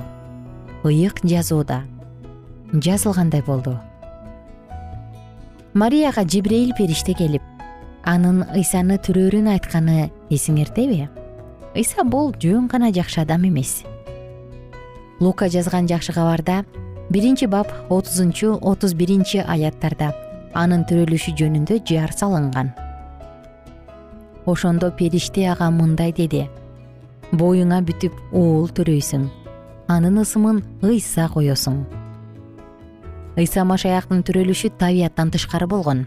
ыйык 0.83 1.19
жазууда 1.23 1.83
жазылгандай 2.73 3.43
болду. 3.43 3.79
Марияга 5.73 6.23
жибрейил 6.23 6.71
периште 6.77 7.13
келип 7.13 7.43
анын 8.03 8.43
ыйсаны 8.55 8.97
төрөөрүн 8.97 9.47
айтканы 9.53 10.09
эсиңертеби 10.29 11.09
ыйса 11.75 12.03
бул 12.03 12.33
жөн 12.39 12.67
гана 12.67 12.91
жакшы 12.93 13.21
адам 13.21 13.47
эмес. 13.47 13.83
Лука 15.19 15.49
жазган 15.49 15.87
жакшы 15.87 16.13
кабарда 16.13 16.65
биринчи 17.09 17.45
бап 17.45 17.71
отузунчу 17.89 18.57
отуз 18.61 18.93
биринчи 18.93 19.37
аяттарда 19.37 20.13
анын 20.53 20.85
төрөлүшү 20.89 21.35
жөнүндө 21.39 21.81
жар 21.89 22.13
салынган. 22.13 22.73
Ошондо 24.45 24.91
периште 24.91 25.47
ага 25.49 25.71
мындай 25.71 26.11
деди. 26.11 26.47
Боюңа 27.31 27.81
бүтүп 27.81 28.13
уул 28.31 28.69
төрөйсүң. 28.69 29.27
Анын 29.87 30.21
ысымын 30.21 30.63
ыйса 30.83 31.27
коесуң 31.31 31.83
ыйса 33.37 33.63
машаяктын 33.65 34.21
төрөлүшү 34.25 34.73
табияттан 34.77 35.31
тышкары 35.33 35.67
болгон. 35.67 36.05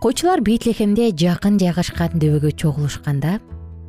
Койчулар 0.00 0.40
бейтлехемде 0.44 1.10
жакын 1.16 1.58
жайгашкан 1.60 2.18
дөбөгө 2.20 2.52
чогулушканда 2.60 3.38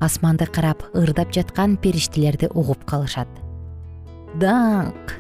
асманды 0.02 0.46
карап 0.46 0.84
ырдап 0.94 1.32
жаткан 1.32 1.78
периштелерди 1.78 2.50
угуп 2.54 2.84
калышат. 2.86 3.30
Даңк 4.36 5.20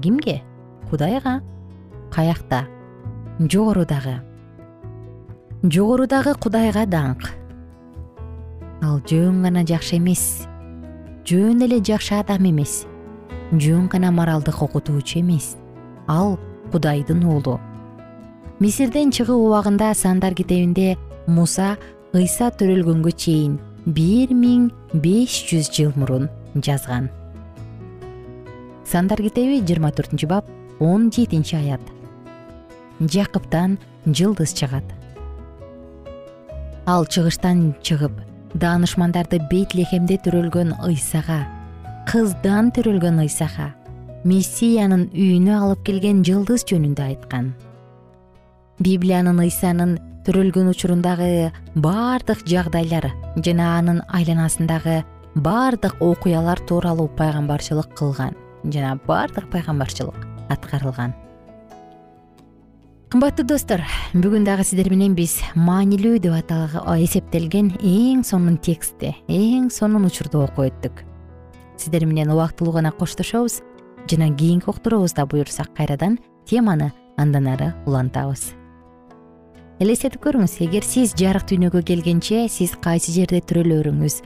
кимге? 0.00 0.40
Кудайга? 0.90 1.40
Каякта 2.10 2.66
жогорудагы 3.48 4.20
жогорудагы 5.62 6.34
кудайга 6.36 6.82
даңк 6.84 7.30
ал 8.84 8.98
жөн 9.08 9.38
гана 9.46 9.62
жакшы 9.64 9.96
эмес 9.96 10.44
жөн 11.24 11.64
эле 11.64 11.78
жакшы 11.80 12.18
адам 12.18 12.44
эмес 12.50 12.82
жөн 13.52 13.86
гана 13.88 14.10
моралдык 14.12 14.60
окутуучу 14.60 15.22
эмес 15.22 15.56
ал 16.06 16.36
кудайдын 16.72 17.24
уулу 17.24 17.56
мисирден 18.60 19.08
чыгуу 19.08 19.46
убагында 19.46 19.94
сандар 19.94 20.36
китебинде 20.36 20.98
муса 21.26 21.78
ыйса 22.12 22.50
төрөлгөнгө 22.52 23.16
чейин 23.16 23.56
бир 23.90 24.30
миң 24.36 24.68
беш 25.02 25.40
жүз 25.50 25.70
жыл 25.74 25.92
мурун 25.98 26.28
жазган. 26.54 27.08
Сандар 28.86 29.22
китеби 29.22 29.60
жыйырма 29.62 29.90
төртүнчү 29.94 30.28
бап 30.30 30.46
он 30.78 31.10
жетинчи 31.10 31.56
аят. 31.58 31.82
Жакыптан 33.00 33.78
жылдыз 34.06 34.54
чыгат. 34.54 34.84
Ал 36.86 37.06
чыгыштан 37.06 37.74
чыгып 37.82 38.14
даанышмандарды 38.54 39.40
бейтлехемде 39.50 40.18
төрөлгөн 40.24 40.74
ыйсага 40.86 41.44
кыздан 42.10 42.70
төрөлгөн 42.74 43.22
ыйсага 43.26 43.70
мессиянын 44.26 45.08
үйүнө 45.14 45.56
алып 45.56 45.84
келген 45.86 46.24
жылдыз 46.26 46.66
жөнүндө 46.68 47.06
айткан. 47.12 47.52
Библиянын 48.80 49.38
ыйсанын 49.44 49.98
төрөлгөн 50.26 50.68
учурундагы 50.68 51.50
баардык 51.80 52.42
жагдайлар 52.48 53.08
жана 53.40 53.70
анын 53.78 54.02
айланасындагы 54.12 55.00
баардык 55.34 55.96
окуялар 56.04 56.60
тууралуу 56.68 57.08
пайгамбарчылык 57.16 57.94
кылган 57.96 58.36
жана 58.64 58.98
баардык 59.06 59.48
пайгамбарчылык 59.50 60.26
аткарылган. 60.50 61.14
Кымбаттуу 63.10 63.46
достор 63.46 63.82
бүгүн 64.12 64.44
дагы 64.46 64.62
сиздер 64.68 64.90
менен 64.92 65.16
биз 65.18 65.40
маанилүү 65.56 66.20
деп 66.22 66.52
эсептелген 66.52 67.72
эң 67.80 68.22
сонун 68.22 68.60
текстти 68.60 69.16
эң 69.26 69.70
сонун 69.72 70.04
учурду 70.06 70.44
окуп 70.44 70.68
өттүк. 70.68 71.02
Сиздер 71.76 72.06
менен 72.06 72.30
убактылуу 72.30 72.76
гана 72.76 72.92
коштошобуз 72.92 73.62
жана 74.06 74.30
кийинки 74.36 74.68
уктуруубузда 74.68 75.26
буюрса 75.26 75.64
кайрадан 75.64 76.18
теманы 76.46 76.92
андан 77.16 77.48
ары 77.48 77.74
улантабыз 77.86 78.59
элестетип 79.80 80.20
көрүңүз. 80.24 80.58
Эгер 80.66 80.84
сиз 80.84 81.14
жарык 81.16 81.48
дүйнөгө 81.48 81.82
келгенче 81.88 82.44
сиз 82.52 82.76
кайсы 82.84 83.14
жерде 83.16 83.40
төрөлөрүңүз 83.40 84.20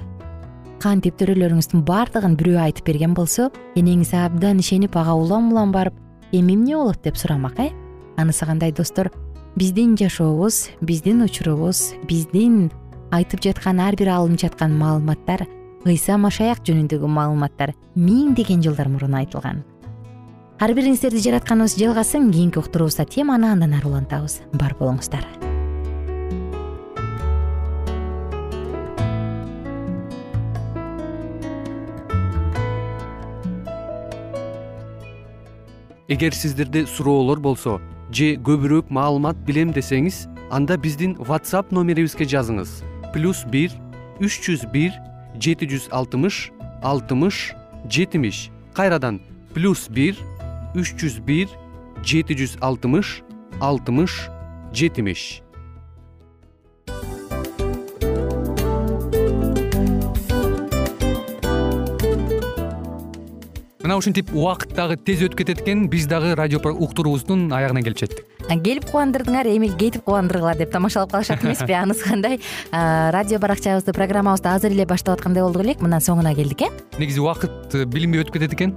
кантип 0.85 1.17
төрөлөрүңүздүн 1.17 1.85
баардыгын 1.88 2.35
бирөө 2.37 2.59
айтып 2.67 2.90
берген 2.90 3.14
болсо 3.17 3.47
энеңиз 3.79 4.11
абдан 4.19 4.59
ишенип 4.61 4.99
ага 5.01 5.14
улам 5.17 5.49
улам 5.53 5.73
барып 5.73 5.95
эми 6.33 6.53
эмне 6.53 6.77
болот? 6.77 7.01
деп 7.03 7.17
сурамак 7.17 7.59
э? 7.59 7.71
Анысы 8.19 8.45
кандай 8.45 8.73
достор? 8.73 9.11
Биздин 9.57 9.97
жашообуз 9.97 10.69
биздин 10.83 11.23
учурубуз 11.23 11.95
биздин 12.09 12.71
айтып 13.12 13.40
жаткан 13.40 13.81
ар 13.81 13.97
бир 13.97 14.11
алынып 14.12 14.40
жаткан 14.40 14.77
маалыматтар 14.77 15.47
ыйса 15.87 16.19
машаяк 16.19 16.61
жөнүндөгү 16.67 17.09
маалыматтар 17.09 17.73
миңдеген 17.95 18.61
жылдар 18.61 18.90
мурун 18.90 19.14
айтылган 19.14 19.64
ар 20.62 20.71
бириңиздерди 20.71 21.19
жаратканыбыз 21.19 21.75
жалгасын 21.81 22.29
кийинки 22.31 22.61
уктуруубузда 22.61 23.05
теманы 23.11 23.51
андан 23.51 23.75
ары 23.75 23.88
улантабыз. 23.88 24.38
Бар 24.55 24.77
болуңуздар. 24.79 25.27
Эгер 36.07 36.35
сиздерде 36.35 36.87
суроолор 36.87 37.40
болсо 37.40 37.81
же 38.12 38.37
көбүрөөк 38.37 38.93
маалымат 38.95 39.40
билем 39.49 39.73
десеңиз 39.75 40.29
анда 40.55 40.77
биздин 40.79 41.17
whatsapp 41.19 41.73
номерибизге 41.73 42.29
жазыңыз. 42.31 42.85
Плюс 43.12 43.43
бир 43.51 43.75
үч 44.21 44.38
жүз 44.47 44.69
бир 44.71 44.95
жети 45.35 45.67
жүз 45.67 45.88
алтымыш 45.90 46.53
алтымыш 46.85 47.55
жетимиш. 47.90 48.51
Кайрадан 48.75 49.19
плюс 49.55 49.88
бир 49.88 50.14
үч 50.75 50.95
жүз 50.99 51.21
бир 51.23 51.51
жети 52.03 52.35
жүз 52.35 52.59
алтымыш 52.61 53.23
алтымыш 53.63 54.29
жетимиш. 54.75 55.41
Мына 63.85 63.99
ушинтип 64.01 64.33
убакыт 64.33 64.73
дагы 64.75 64.97
тез 64.97 65.21
өтүп 65.27 65.43
кетет 65.43 65.61
экен. 65.61 65.87
Биз 65.93 66.07
дагы 66.09 66.33
радио 66.35 66.59
уктуруубуздун 66.59 67.53
аягына 67.53 67.83
келип 67.85 68.01
жеттик 68.01 68.25
келип 68.65 68.87
кубандырдыңар 68.89 69.49
эми 69.51 69.69
кетип 69.69 70.05
кубандыргыла 70.05 70.55
деп 70.57 70.73
тамашалап 70.73 71.13
калышат 71.13 71.45
эмеспи? 71.45 71.73
Анысы 71.83 72.05
кандай? 72.05 72.41
Радио 72.73 73.39
баракчабызды 73.39 73.93
программабызды 73.93 74.49
азыр 74.49 74.73
эле 74.73 74.87
баштап 74.87 75.19
аткандай 75.19 75.43
болдук 75.43 75.65
элек. 75.65 75.85
Мына 75.85 76.01
соңуна 76.01 76.35
келдик 76.35 76.63
э? 76.63 76.73
Негизи 76.99 77.21
убакыт 77.21 77.75
э, 77.75 77.85
билинбей 77.85 78.25
өтүп 78.25 78.39
кетет 78.39 78.55
экен 78.57 78.77